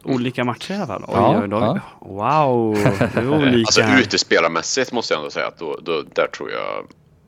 [0.04, 1.04] Olika matcher i alla fall?
[1.08, 1.58] Oj, Ja, oj, då.
[1.58, 1.80] ja.
[2.00, 2.74] Wow,
[3.14, 6.86] det är olika Alltså utespelarmässigt måste jag ändå säga att då, då, där tror jag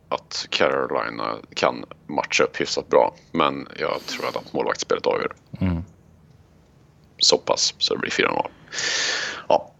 [0.09, 3.15] att Carolina kan matcha upp hyfsat bra.
[3.31, 5.31] Men jag tror att målvaktsspelet avgör.
[5.61, 5.83] Mm.
[7.17, 8.47] Så pass så det blir 4-0.
[9.49, 9.71] Ja.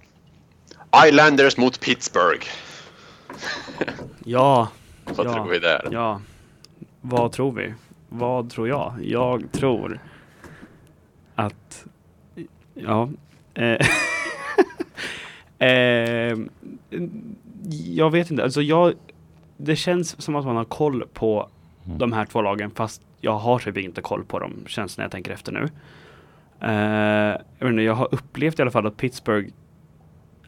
[1.08, 2.46] Islanders mot Pittsburgh.
[4.26, 4.68] Ja,
[5.06, 5.34] Vad Ja.
[5.34, 5.88] tror vi där?
[5.92, 6.22] ja.
[7.02, 7.74] Vad tror vi?
[8.10, 8.94] Vad tror jag?
[9.02, 10.00] Jag tror
[11.36, 11.86] att...
[12.74, 13.10] Ja.
[13.54, 13.88] Eh,
[15.68, 16.38] eh,
[17.72, 18.44] jag vet inte.
[18.44, 18.94] Alltså jag,
[19.62, 21.50] det känns som att man har koll på
[21.84, 25.12] de här två lagen fast jag har typ inte koll på dem känns när jag
[25.12, 25.70] tänker efter nu.
[26.62, 29.50] Eh, jag, inte, jag har upplevt i alla fall att Pittsburgh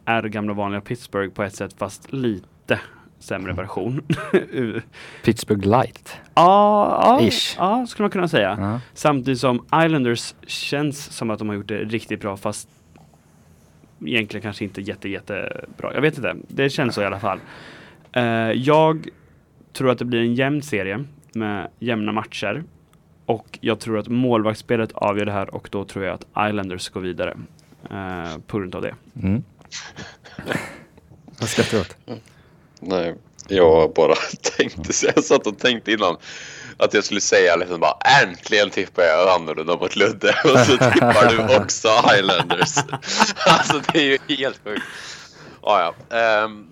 [0.04, 2.80] är gamla vanliga Pittsburgh på ett sätt fast lite
[3.18, 4.02] sämre version.
[5.24, 6.16] Pittsburgh light.
[6.34, 8.56] Ja, ja, ja, skulle man kunna säga.
[8.60, 8.80] Ja.
[8.94, 12.68] Samtidigt som Islanders känns som att de har gjort det riktigt bra fast
[14.06, 15.94] egentligen kanske inte jätte, jättebra.
[15.94, 17.40] Jag vet inte, det känns så i alla fall.
[18.12, 19.08] Eh, jag
[19.72, 22.64] tror att det blir en jämn serie med jämna matcher
[23.26, 27.00] och jag tror att målvaktsspelet avgör det här och då tror jag att Islanders går
[27.00, 27.36] vidare
[27.90, 28.94] eh, på grund av det.
[29.22, 29.44] Mm.
[31.40, 32.20] Vad skrattar du åt?
[32.80, 33.14] Nej,
[33.48, 34.14] jag bara
[34.56, 36.16] tänkte, så jag satt och tänkte innan
[36.76, 41.30] att jag skulle säga liksom bara äntligen tippar jag annorlunda mot Ludde och så tippar
[41.30, 42.74] du också Highlanders.
[43.46, 44.82] Alltså det är ju helt sjukt.
[45.62, 46.16] Ja, ja.
[46.18, 46.68] Ehm,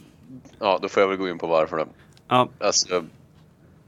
[0.59, 1.87] ja, då får jag väl gå in på varför då.
[2.29, 3.05] Ja, Alltså,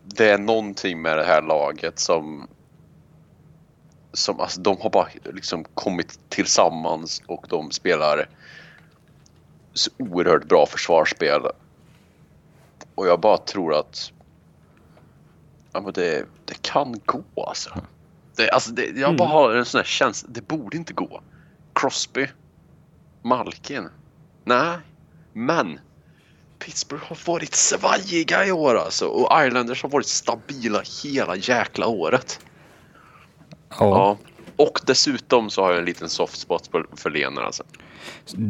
[0.05, 2.49] det är någonting med det här laget som
[4.12, 8.28] som alltså, de har bara liksom kommit tillsammans och de spelar
[9.72, 11.43] så oerhört bra försvarsspel.
[12.95, 14.12] Och jag bara tror att
[15.72, 17.70] ja, men det, det kan gå alltså.
[18.36, 21.22] Det, alltså det, jag bara har en sån här känsla, det borde inte gå.
[21.72, 22.28] Crosby,
[23.22, 23.88] Malkin,
[24.45, 24.78] nej,
[25.32, 25.80] men
[26.64, 32.40] Pittsburgh har varit svajiga i år alltså och Islanders har varit stabila hela jäkla året.
[33.68, 33.76] Ja.
[33.78, 34.18] Ja.
[34.56, 37.62] Och dessutom så har jag en liten soft spot för, Lener alltså.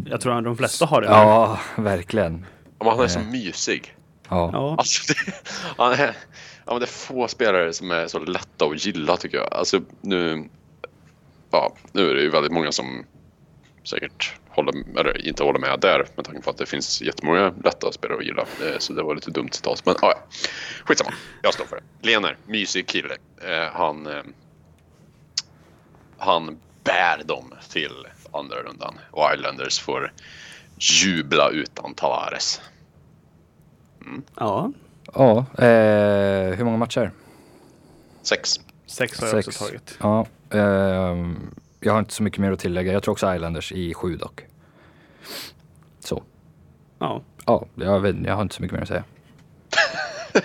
[0.07, 1.07] jag tror att de flesta har det.
[1.09, 2.47] Ja, verkligen.
[2.79, 3.25] Ja, Han är så Eh.
[3.27, 3.95] mysig.
[4.29, 4.75] Ja.
[4.79, 5.33] Alltså det,
[5.77, 6.17] han är,
[6.67, 9.55] ja, men det är få spelare som är så lätta att gilla tycker jag.
[9.55, 10.49] Alltså nu,
[11.51, 13.05] ja, nu är det ju väldigt många som
[13.85, 17.93] säkert håller, eller inte håller med där med tanke på att det finns jättemånga lätta
[17.93, 18.43] spelare att gilla.
[18.43, 19.83] Eh, Så det var lite dumt citat.
[19.87, 20.23] Men ja, ja.
[20.85, 21.13] skitsamma.
[21.43, 22.09] Jag står för det.
[22.09, 23.15] Lener, mysig kille.
[23.43, 24.23] Eh, han, eh,
[26.19, 30.13] han bär dem till andra rundan och Islanders får
[30.79, 32.61] jubla utan Tavares.
[34.39, 34.73] ja.
[35.15, 37.11] Ja, eh, hur många matcher?
[38.23, 38.61] Sex.
[38.87, 39.99] Sex har jag också tagit.
[40.01, 42.93] Ja, ehm, jag har inte så mycket mer att tillägga.
[42.93, 44.41] Jag tror också Islanders i sju dock.
[46.01, 46.23] Så.
[46.99, 47.23] Ja.
[47.47, 49.05] Ja, jag, vet, jag har inte så mycket mer att säga.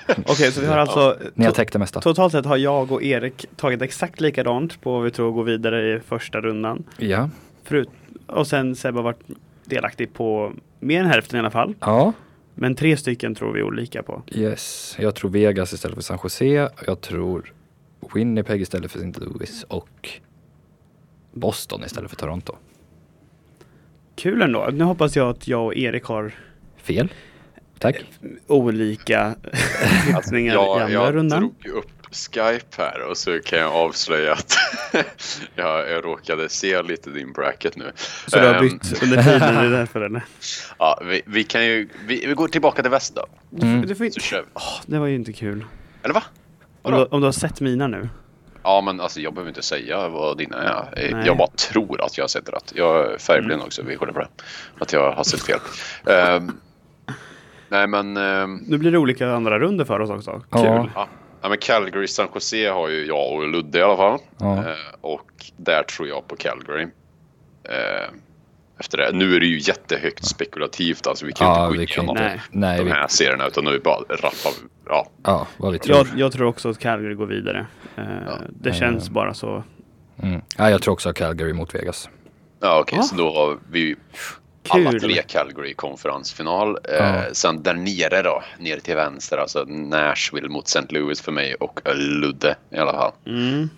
[0.26, 2.02] Okej, så vi har alltså Ni har täckt det mesta.
[2.02, 5.96] Totalt sett har jag och Erik tagit exakt likadant på vad vi tror går vidare
[5.96, 6.84] i första rundan.
[6.98, 7.30] Ja.
[7.64, 7.90] Förut,
[8.28, 9.22] och sen Seb har varit
[9.66, 11.76] delaktig på mer än hälften i alla fall.
[11.80, 12.14] Ja,
[12.56, 14.22] Men tre stycken tror vi olika på.
[14.32, 14.96] yes.
[15.00, 16.70] Jag tror Vegas istället för San Jose.
[16.86, 17.54] Jag tror
[18.14, 19.20] Winnipeg istället för St.
[19.26, 20.10] Louis och
[21.38, 22.56] Boston istället för Toronto.
[24.16, 24.70] Kul ändå.
[24.74, 26.32] Nu hoppas jag att jag och Erik har
[26.78, 27.14] Fel?
[27.80, 27.96] Tack.
[28.48, 29.36] olika
[30.08, 31.40] tippningar i jag, andra jag rundan.
[31.40, 34.58] drog ju upp Skype här och så kan jag avslöja att
[35.56, 37.92] jag, jag råkade se lite din bracket nu.
[38.28, 40.26] Så du har Ehm, bytt under tiden, är det därför eller?
[40.80, 43.26] Ja, vi, vi kan ju, vi, vi går tillbaka till väst då.
[43.68, 43.82] Mm.
[43.82, 44.50] Du får Så inte...
[44.54, 45.66] Åh, det var ju inte kul.
[46.04, 46.24] Eller va?
[46.82, 48.10] Om du, om du har sett mina nu.
[48.68, 51.06] Ja men alltså jag behöver inte säga vad dina är.
[51.06, 51.26] Eh, Nej.
[51.26, 52.74] Jag bara tror att jag har sett rätt.
[52.76, 54.28] Jag är färgblind också, vi skyller på det.
[54.80, 55.60] Att jag har sett fel.
[56.06, 56.52] Ehm,
[57.70, 60.32] nej men, ehm, Nu blir det olika andra runder för oss också.
[60.32, 60.66] Kul.
[60.66, 60.90] Ja.
[60.96, 61.08] ja.
[61.42, 64.20] ja, men Calgary San Jose har ju jag och Ludde i alla fall.
[64.38, 64.58] Ja.
[64.58, 66.88] Eh, och där tror jag på Calgary.
[67.64, 68.10] Eh,
[68.80, 69.12] efter det.
[69.14, 71.08] Nu är det ju jättehögt spekulativt.
[71.08, 72.24] Alltså vi kan Ja, inte gå igenom inte.
[72.24, 72.42] Nej.
[72.52, 74.50] Nej, de vi, här serierna utan nu är det bara rappa.
[74.86, 75.98] Ja, ja, vad vi tror.
[75.98, 77.68] Jag, jag tror också att Calgary går vidare.
[77.98, 78.04] Eh,
[78.50, 79.14] Det känns Eh.
[79.14, 79.64] bara så.
[80.24, 80.42] Mm.
[80.58, 82.10] Ja, jag tror också Calgary mot Vegas.
[82.60, 82.98] ja okej.
[82.98, 83.04] Ja.
[83.04, 83.96] Så då har vi
[84.70, 86.78] alla tre Calgary i konferensfinal.
[86.84, 86.90] Ja.
[86.92, 90.86] Eh, sen där nere då, ner till vänster, alltså Nashville mot St.
[90.90, 93.12] Louis för mig och Ludde i alla fall.
[93.26, 93.70] Mm.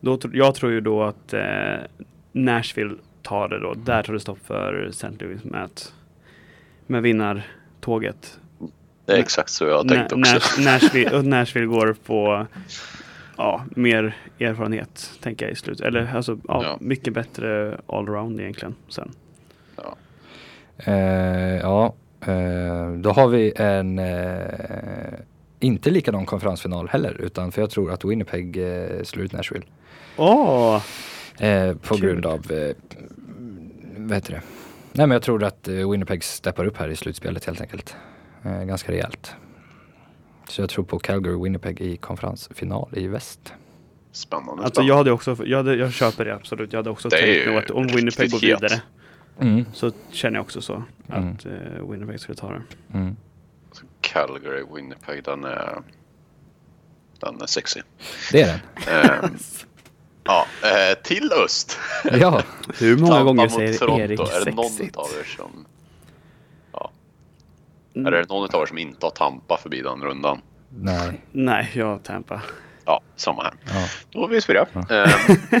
[0.00, 1.40] Då, jag tror ju då att eh,
[2.32, 3.74] Nashville tar det då.
[3.74, 5.08] Där tar det stopp för St.
[5.18, 5.92] Louis med, att-
[6.86, 8.38] med vinnartåget.
[9.06, 10.34] Det är exakt så jag har tänkt också.
[10.36, 12.46] Nash- Nashville, Nashville går på
[13.36, 15.80] ja, mer erfarenhet, tänker jag i slut.
[15.80, 16.78] Eller alltså, ja, Ja.
[16.80, 19.10] mycket bättre allround egentligen sen.
[20.78, 25.18] Eh, ja, eh, då har vi en eh,
[25.60, 27.20] inte likadan konferensfinal heller.
[27.20, 29.64] Utan för jag tror att Winnipeg eh, slår ut Nashville.
[30.16, 30.82] Åh!
[31.38, 32.00] Eh, på Kul.
[32.06, 32.74] grund av, eh,
[33.96, 34.42] vad heter det?
[34.92, 37.96] Nej men jag tror att eh, Winnipeg steppar upp här i slutspelet helt enkelt.
[38.44, 39.34] Eh, ganska rejält.
[40.48, 43.52] Så jag tror på Calgary Winnipeg i konferensfinal i väst.
[44.12, 44.62] Spännande.
[44.64, 46.72] Alltså jag hade också, jag, hade, jag köper det absolut.
[46.72, 48.82] Jag hade också Det tänkt nog att om Winnipeg går vidare
[49.40, 49.64] Mm.
[49.72, 50.82] så känner jag också så
[51.12, 51.32] Mm.
[51.32, 52.62] att eh, Winnipeg skulle ta det.
[52.94, 53.16] Mm.
[54.00, 55.82] Calgary, Winnipeg, den är,
[57.20, 57.80] den är sexy.
[58.32, 58.60] Det är
[59.22, 59.38] den.
[60.28, 61.78] Ja, eh, till öst.
[62.20, 62.42] Ja,
[62.78, 64.00] Hur många gånger säger Toronto.
[64.02, 64.96] Erik Är det någon sexigt?
[64.96, 65.66] av er som...
[66.72, 66.90] Ja.
[67.94, 68.06] Mm.
[68.06, 70.40] Är det någon av er som inte har Tampa förbi den rundan?
[70.70, 71.20] nej.
[71.32, 72.42] Nej, jag Tampa.
[72.84, 73.52] Ja, samma här.
[73.66, 73.86] Ja.
[74.10, 74.66] Då vet vi det.
[74.72, 74.80] Ja.
[74.96, 75.10] Ehm,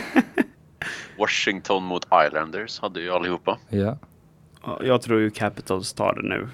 [1.18, 3.58] Washington mot Islanders hade ju allihopa.
[3.68, 3.96] Ja.
[4.64, 6.48] Ja, Jag tror ju Capitals tar det nu.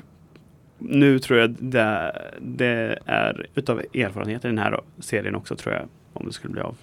[0.79, 5.89] Nu tror jag det, det är utav erfarenhet i den här serien också tror jag.
[6.12, 6.77] Om det skulle bli av.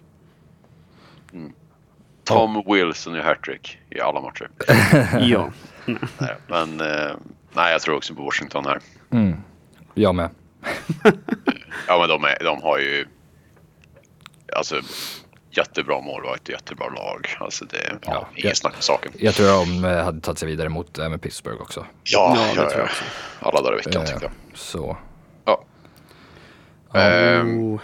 [2.23, 4.49] Tom Wilson i hattrick i alla matcher.
[5.19, 5.51] Ja.
[6.17, 7.11] Nej, Men eh,
[7.53, 8.79] nej, jag tror också på Washington här.
[9.11, 9.37] Mm.
[9.93, 10.29] Jag med.
[11.87, 13.05] Ja, men de, är, de har ju
[14.55, 14.81] alltså
[15.51, 17.27] jättebra målvakt och jättebra lag.
[17.39, 19.11] Alltså det är ja, Ja, inget snack om saken.
[19.15, 21.85] Jag tror de eh, hade tagit sig vidare mot äh, med Pittsburgh också.
[22.03, 22.83] Ja, Ja, det ja, tror jag ja.
[22.83, 23.03] också.
[23.39, 24.31] Alla dagar i veckan Eh, tycker jag.
[24.57, 24.97] Så.
[25.45, 25.63] Ja.
[26.93, 27.79] Oh.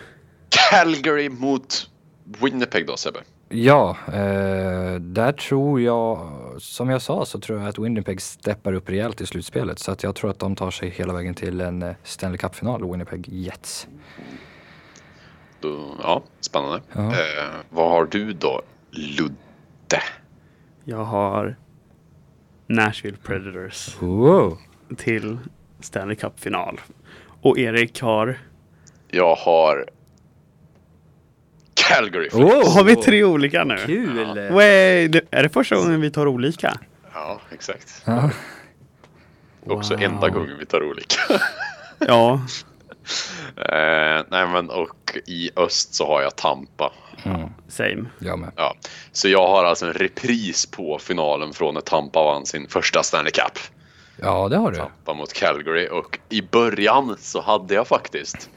[0.50, 1.89] Calgary mot
[2.24, 3.20] Winnipeg då Sebbe?
[3.50, 8.89] Ja, eh, där tror jag, som jag sa så tror jag att Winnipeg steppar upp
[8.89, 9.80] rejält i slutspelet.
[9.80, 12.91] Så att jag tror att de tar sig hela vägen till en eh, Stanley Cup-final,
[12.91, 13.88] Winnipeg Jets.
[16.04, 16.82] Ja, spännande.
[16.93, 17.02] Ja.
[17.08, 20.02] Eh, vad har du då Ludde?
[20.84, 21.56] Jag har
[22.68, 24.58] Nashville Predators Wow.
[24.98, 25.38] till
[25.80, 26.80] Stanley Cup-final.
[27.41, 28.38] Och Erik har...
[29.08, 29.89] Jag har
[31.88, 32.30] Calgary.
[32.34, 32.74] Oh.
[32.76, 33.78] Har vi tre olika nu?
[33.86, 34.50] Kul!
[34.52, 36.74] Wait, det- är det första gången vi tar olika?
[37.14, 38.02] Ja, exakt.
[38.06, 38.30] Ja.
[39.68, 40.04] Också Wow.
[40.04, 41.20] enda gången vi tar olika.
[42.00, 42.34] Ja,
[43.56, 46.92] eh, nej men och i öst så har jag Tampa.
[47.24, 48.06] Mm, same.
[48.20, 48.52] jag med.
[48.56, 48.76] Ja.
[49.12, 53.32] Så jag har alltså en repris på finalen från när Tampa vann sin första Stanley
[53.32, 53.60] Cup.
[54.22, 54.78] Ja, det har du.
[54.78, 58.50] Tampa mot Calgary och i början så hade jag faktiskt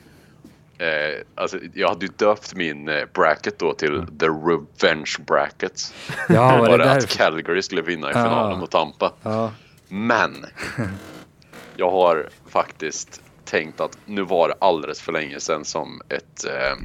[0.81, 5.95] eh, alltså jag hade ju döpt min eh, bracket då till The Revenge Bracket.
[6.29, 7.09] Ja, var det att?
[7.09, 9.13] Calgary skulle vinna i finalen mot Tampa.
[9.23, 9.53] Ja.
[9.89, 10.47] Men
[11.77, 16.77] jag har faktiskt tänkt att nu var det alldeles för länge sedan som ett eh,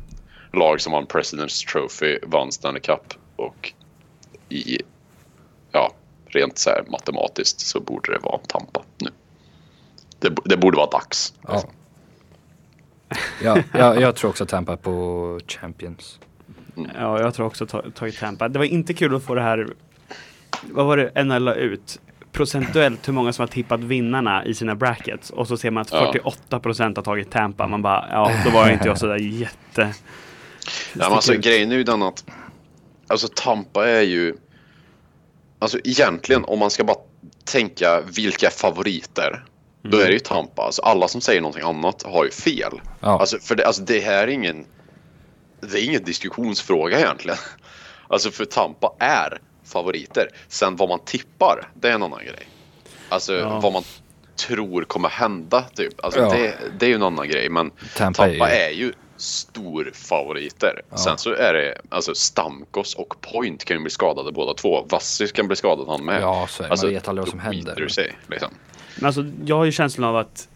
[0.54, 3.74] lag som vann President's Trophy vann Stanley Cup och
[4.50, 4.82] i
[5.72, 5.92] ja,
[6.26, 9.10] rent så här matematiskt så borde det vara Tampa nu.
[10.20, 11.34] Det, det borde vara dags.
[11.48, 11.64] Ja.
[13.44, 16.20] Ja, jag, jag tror också Tampa på Champions.
[16.76, 18.48] Ja, jag tror också ta, tagit Tampa.
[18.48, 19.68] Det var inte kul att få det här,
[20.62, 22.00] vad var det NHL la ut?
[22.32, 25.92] Procentuellt hur många som har tippat vinnarna i sina brackets och så ser man att
[25.92, 26.14] Ja.
[26.50, 27.68] 48% har tagit Tampa.
[27.68, 29.56] Man bara, ja, då var inte jag sådär jätte...
[29.76, 29.90] Ja,
[30.94, 32.26] men alltså, grejen är ju den att
[33.08, 34.36] alltså, Tampa är ju
[35.60, 36.98] Alltså egentligen om man ska bara
[37.44, 38.50] tänka vilka
[39.18, 39.46] är
[39.92, 40.62] favoriter Då är det ju Tampa.
[40.62, 42.82] Alltså alla som säger någonting annat har ju fel.
[43.00, 43.20] Ja.
[43.20, 44.66] Alltså, för det, alltså, det här är ingen...
[45.62, 47.38] Det är ingen diskussionsfråga egentligen.
[48.08, 50.30] Alltså för Tampa är favoriter.
[50.48, 52.48] Sen vad man tippar, det är en annan grej.
[53.10, 53.60] Alltså Ja.
[53.60, 53.84] vad man
[54.48, 56.06] tror kommer hända typ.
[56.06, 56.30] Alltså Ja.
[56.34, 57.50] det, det är ju en annan grej.
[57.50, 60.82] Men Tampa är Tampa ju- är ju stor favoriter.
[60.90, 60.98] Ja.
[60.98, 64.86] Sen så är det alltså Stamkos och Point kan ju bli skadade båda två.
[64.90, 66.22] Vassis kan bli skadad han med.
[66.22, 66.72] Ja, så är det.
[66.72, 67.88] Alltså, Man vet aldrig vad som händer.
[67.88, 68.50] sig, liksom.
[68.96, 70.50] Men alltså, jag har ju känslan av att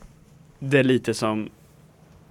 [0.59, 1.49] det är lite som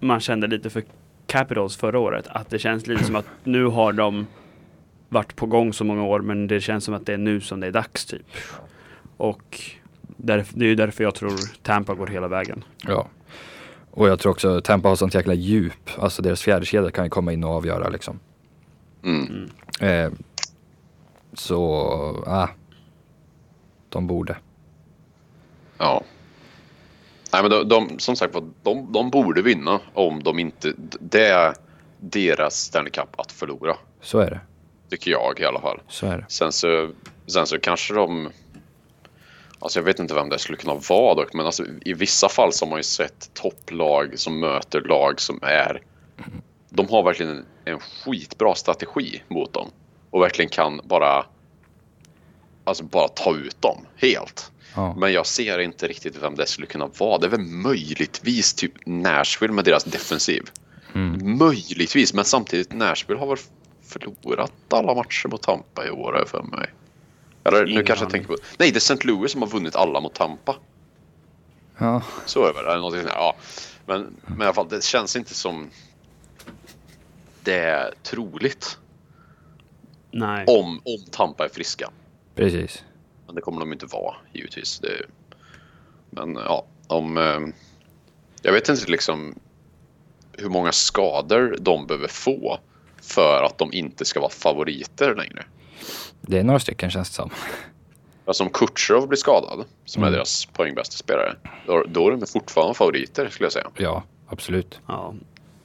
[0.01, 0.83] man kände lite för
[1.27, 2.27] Capitals förra året.
[2.29, 4.27] Att det känns lite som att nu har de
[5.09, 7.61] varit på gång så många år men det känns som att det är nu som
[7.61, 8.27] det är dags typ.
[9.17, 9.61] Och
[10.17, 12.65] därf- det är ju därför jag tror Tampa går hela vägen.
[12.87, 13.09] Ja.
[13.91, 15.91] Och jag tror också Tampa har sånt jäkla djup.
[15.99, 18.19] Alltså deras fjärdekedja kan ju komma in och avgöra liksom.
[19.03, 19.51] Mm.
[19.81, 20.13] Eh,
[21.33, 21.65] så,
[22.27, 22.49] ah.
[23.89, 24.37] De borde.
[25.79, 26.03] Ja.
[27.33, 30.73] Nej men de, de som sagt de, de borde vinna om de inte...
[31.01, 31.55] Det är
[32.01, 33.77] deras Stanley Cup att förlora.
[34.01, 34.41] Så är det.
[34.91, 35.81] Tycker jag i alla fall.
[35.89, 36.25] Så är det.
[36.29, 36.91] Sen så,
[37.27, 38.31] sen så kanske de...
[39.59, 42.53] Alltså jag vet inte vem det skulle kunna vara dock, men alltså, i vissa fall
[42.53, 45.83] så har man ju sett topplag som möter lag som är...
[46.71, 49.71] De har verkligen en, en skitbra strategi mot dem.
[50.11, 51.27] Och verkligen kan bara...
[52.65, 54.53] Alltså bara ta ut dem helt.
[54.79, 54.95] Ja.
[54.97, 57.19] Men jag ser inte riktigt vem det skulle kunna vara.
[57.19, 60.43] Det är väl möjligtvis typ Nashville med deras defensiv.
[60.95, 61.39] Mm.
[61.39, 63.39] Möjligtvis, men samtidigt Nashville har väl
[63.83, 66.71] förlorat alla matcher mot Tampa i år för mig.
[67.45, 68.37] Eller nu kanske jag tänker på...
[68.59, 69.07] Nej, det är St.
[69.07, 70.57] Louis som har vunnit alla mot Tampa.
[71.79, 72.03] Ja.
[72.27, 73.07] Så är det väl?
[73.15, 73.37] Ja.
[73.87, 75.71] Men, men i alla fall, det känns inte som
[77.45, 78.79] det är troligt
[80.11, 80.45] Nej.
[80.49, 81.91] om, om Tampa är friska.
[82.35, 82.85] Precis.
[83.29, 84.79] Men det kommer de inte vara givetvis.
[84.79, 85.03] Det,
[86.11, 87.19] men ja, om...
[87.19, 87.41] Eh,
[88.43, 89.35] jag vet inte liksom
[90.33, 92.59] hur många skador de behöver få
[93.03, 95.45] för att de inte ska vara favoriter längre.
[96.21, 97.31] Det är några stycken känns det som.
[98.25, 100.17] Alltså om Kutjerov blir skadad, som är Mm.
[100.17, 103.71] deras poängbästa spelare, då, då är de fortfarande favoriter skulle jag säga.
[103.77, 104.81] Ja, absolut.
[104.87, 105.15] Ja.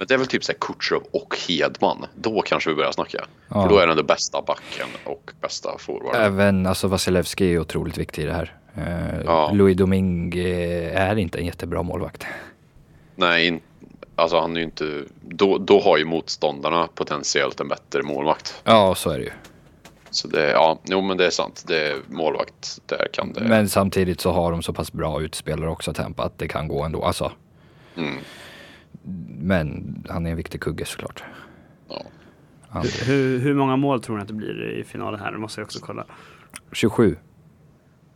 [0.04, 2.06] Men det är väl typ Kutjerov och Hedman.
[2.16, 3.26] Då kanske vi börjar snacka.
[3.48, 3.62] Ja.
[3.62, 6.22] För då är den det bästa backen och bästa forwarden.
[6.22, 8.58] Även alltså Vasilevski är otroligt viktig i det här.
[8.76, 9.52] Eh, Ja.
[9.54, 12.26] Louis Domingue är inte en jättebra målvakt.
[13.16, 13.60] Nej, in,
[14.16, 15.02] alltså han är ju inte...
[15.22, 18.62] Då, då har ju motståndarna potentiellt en bättre målvakt.
[18.64, 19.32] Ja, så är det ju.
[20.10, 21.64] Så det, ja, jo men det är sant.
[21.68, 23.42] Det är målvakt, där kan det...
[23.42, 26.84] Men samtidigt så har de så pass bra utspelare också Tampa att det kan gå
[26.84, 27.04] ändå.
[27.04, 27.32] Alltså.
[27.98, 28.18] Mm,
[29.44, 31.24] Men han är en viktig kugge såklart.
[31.90, 32.06] ja.
[32.82, 35.32] Hur, hur, hur många mål tror ni att det blir i finalen här?
[35.32, 36.06] Det måste jag också kolla.
[36.72, 37.18] 27.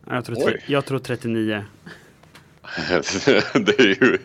[0.09, 0.43] Jag tror, Oj.
[0.43, 1.65] tre, jag tror 39.
[3.53, 4.17] det är ju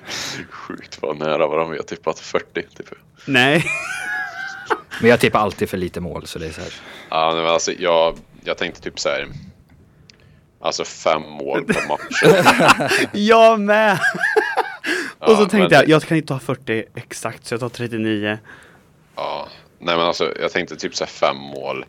[0.50, 2.62] sjukt vad nära varandra vi har tippat 40.
[2.76, 2.94] Typ.
[3.26, 3.64] Nej.
[5.00, 6.72] Men jag tippar alltid för lite mål så det är så här.
[7.10, 9.28] Ja, men alltså, jag, jag tänkte typ så här.
[10.60, 12.22] Alltså fem mål på match.
[13.12, 13.98] jag med!
[15.30, 18.38] Och så tänkte men- jag, jag kan inte ta 40 exakt så jag tar 39.
[19.16, 19.48] Ja,
[19.78, 21.84] nej men alltså jag tänkte typ så här fem mål.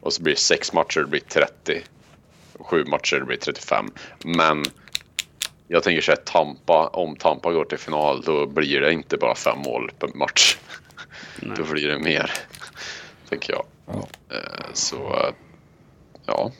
[0.00, 1.82] Och så blir det sex matcher, det blir 30.
[2.60, 3.90] Sju matcher, det blir 35.
[4.24, 4.64] Men
[5.68, 9.34] jag tänker så här, Tampa, om Tampa går till final då blir det inte bara
[9.34, 10.56] fem mål per match.
[11.36, 11.56] Nej.
[11.56, 12.30] Då blir det mer,
[13.28, 13.64] tänker jag.
[13.86, 14.08] Ja.
[14.36, 15.32] Eh, Så
[16.26, 16.50] ja,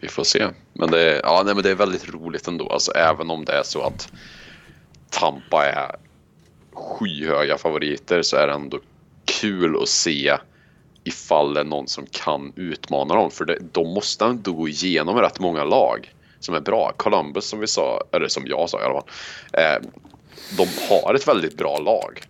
[0.00, 0.46] vi får se.
[0.72, 2.68] Men det är, ja, nej, men det är väldigt roligt ändå.
[2.72, 4.08] Alltså, även om det är så att
[5.10, 5.96] Tampa är
[6.72, 8.78] skyhöga favoriter så är det ändå
[9.24, 10.36] kul att se
[11.04, 13.30] ifall det är någon som kan utmana dem.
[13.30, 16.92] För det, de måste ändå gå igenom rätt många lag som är bra.
[16.96, 19.08] Columbus som vi sa, eller som jag sa i alla fall.
[19.52, 19.88] Eh,
[20.56, 22.22] de har ett väldigt bra lag.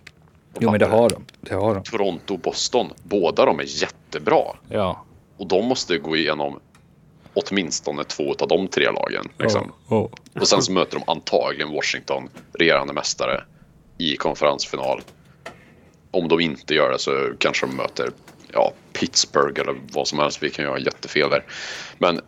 [0.59, 1.25] Jo men det har de.
[1.41, 1.83] Det har de.
[1.83, 4.43] Toronto och Boston, båda de är jättebra.
[4.69, 5.05] Ja.
[5.37, 6.61] Och de måste gå igenom
[7.37, 9.29] åtminstone två av de tre lagen.
[9.39, 9.73] Liksom.
[9.89, 10.09] Oh.
[10.41, 13.45] Och sen så möter de antagligen Washington, regerande mästare,
[13.99, 15.03] i konferensfinal.
[16.11, 18.11] Om de inte gör det så kanske de möter
[18.53, 20.43] ja, Pittsburgh eller vad som helst.
[20.43, 21.45] Vi kan göra jättefel där.
[21.99, 22.21] Men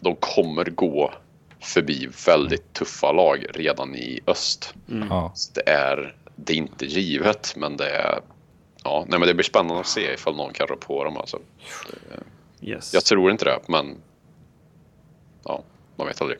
[0.00, 1.12] de kommer gå
[1.60, 4.74] förbi väldigt tuffa lag redan i öst.
[5.10, 5.32] Ja.
[5.34, 8.20] Så det är, det är inte givet, men det är
[8.84, 11.16] Ja, nej, men det blir spännande att se ifall någon kan rå på dem.
[11.16, 11.38] Alltså.
[12.60, 12.94] Yes.
[12.94, 13.96] Jag tror inte det, men
[15.44, 15.62] ja,
[15.96, 16.38] man vet aldrig.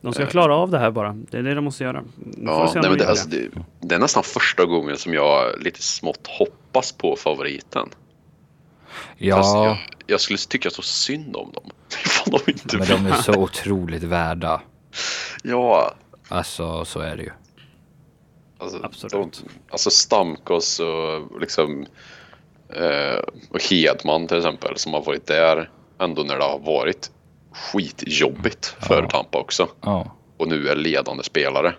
[0.00, 1.12] De ska klara av det här bara.
[1.30, 2.04] Det är det de måste göra.
[2.36, 3.48] Ja, nej, men det, alltså, det,
[3.80, 7.88] det är nästan första gången som jag lite smått hoppas på favoriten.
[7.88, 11.70] Fast Ja, jag, jag skulle tycka så synd om dem.
[12.26, 14.60] De inte men de är så otroligt värda.
[15.42, 15.94] Ja,
[16.32, 17.30] Alltså så är det ju.
[18.58, 19.12] Alltså, Absolut.
[19.12, 19.30] De,
[19.70, 21.86] alltså Stamkos och liksom
[22.68, 27.10] eh, och Hedman till exempel som har varit där ändå när det har varit
[27.54, 29.08] skitjobbigt för Ja.
[29.10, 29.68] Tampa också.
[29.80, 31.74] Ja, Och nu är ledande spelare.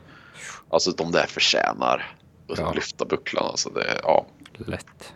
[0.70, 2.16] Alltså de där förtjänar
[2.52, 2.72] att Ja.
[2.74, 3.46] lyfta bucklan.
[3.46, 4.26] Alltså det, ja.
[4.58, 5.14] lätt.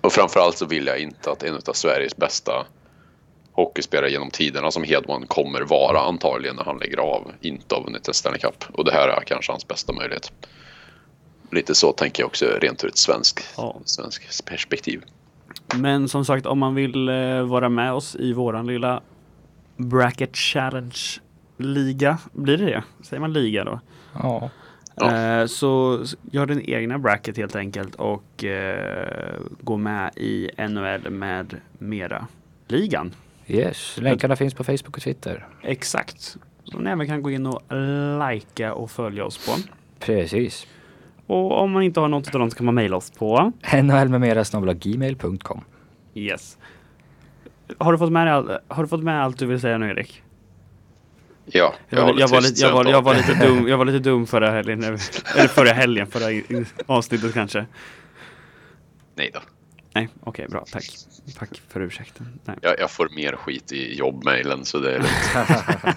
[0.00, 2.66] Och framförallt så vill jag inte att en av Sveriges bästa
[3.52, 8.08] hockeyspelare genom tiderna som Hedman kommer vara antagligen när han lägger av inte har vunnit
[8.08, 8.64] en Stanley Cup.
[8.72, 10.32] Och det här är kanske hans bästa möjlighet.
[11.50, 13.80] Lite så tänker jag också rent ur ett svensk, Ja.
[13.84, 15.02] svensk perspektiv.
[15.76, 19.00] Men som sagt, om man vill eh, vara med oss i våran lilla
[19.76, 20.98] Bracket Challenge
[21.56, 22.82] liga, blir det det?
[23.02, 23.80] Säger man liga då?
[24.12, 24.50] Ja.
[25.02, 31.60] Eh, så gör din egna bracket helt enkelt och eh, gå med i NHL med
[31.78, 32.26] mera
[32.66, 33.14] ligan.
[33.46, 33.98] yes.
[34.00, 35.46] Länkarna finns på Facebook och Twitter.
[35.62, 36.36] Exakt.
[36.64, 37.62] Så ni även kan gå in och
[38.30, 39.52] likea och följa oss på.
[39.98, 40.66] Precis.
[41.28, 43.52] Och om man inte har något av dem så kan man mejla oss på
[43.82, 45.64] NHL med mera gmail.com.
[46.14, 46.58] Yes.
[47.78, 50.22] Har du fått med, all, har du fått med allt du vill säga nu Erik?
[51.44, 53.84] Ja, Jag var, håller jag, var lite, jag, var, jag var lite dum, jag var
[53.84, 54.84] lite dum förra helgen.
[54.84, 56.42] Eller förra helgen, förra
[56.86, 57.66] avsnittet kanske.
[59.14, 59.40] Nej då.
[59.94, 60.64] Nej, okej, bra.
[60.72, 60.84] Tack.
[61.38, 62.38] Tack för ursäkten.
[62.44, 62.56] Nej.
[62.62, 65.96] Jag, jag får mer skit i jobbmailen så det är lugnt.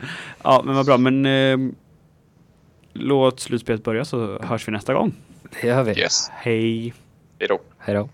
[0.42, 0.98] Ja, men vad bra.
[0.98, 1.72] Men eh,
[2.92, 5.12] låt slutspelet börja så hörs vi nästa gång.
[5.60, 6.00] Det gör vi.
[6.00, 6.30] Yes.
[6.32, 6.94] Hej!
[7.38, 7.60] Hej då.
[7.78, 8.08] Hej då.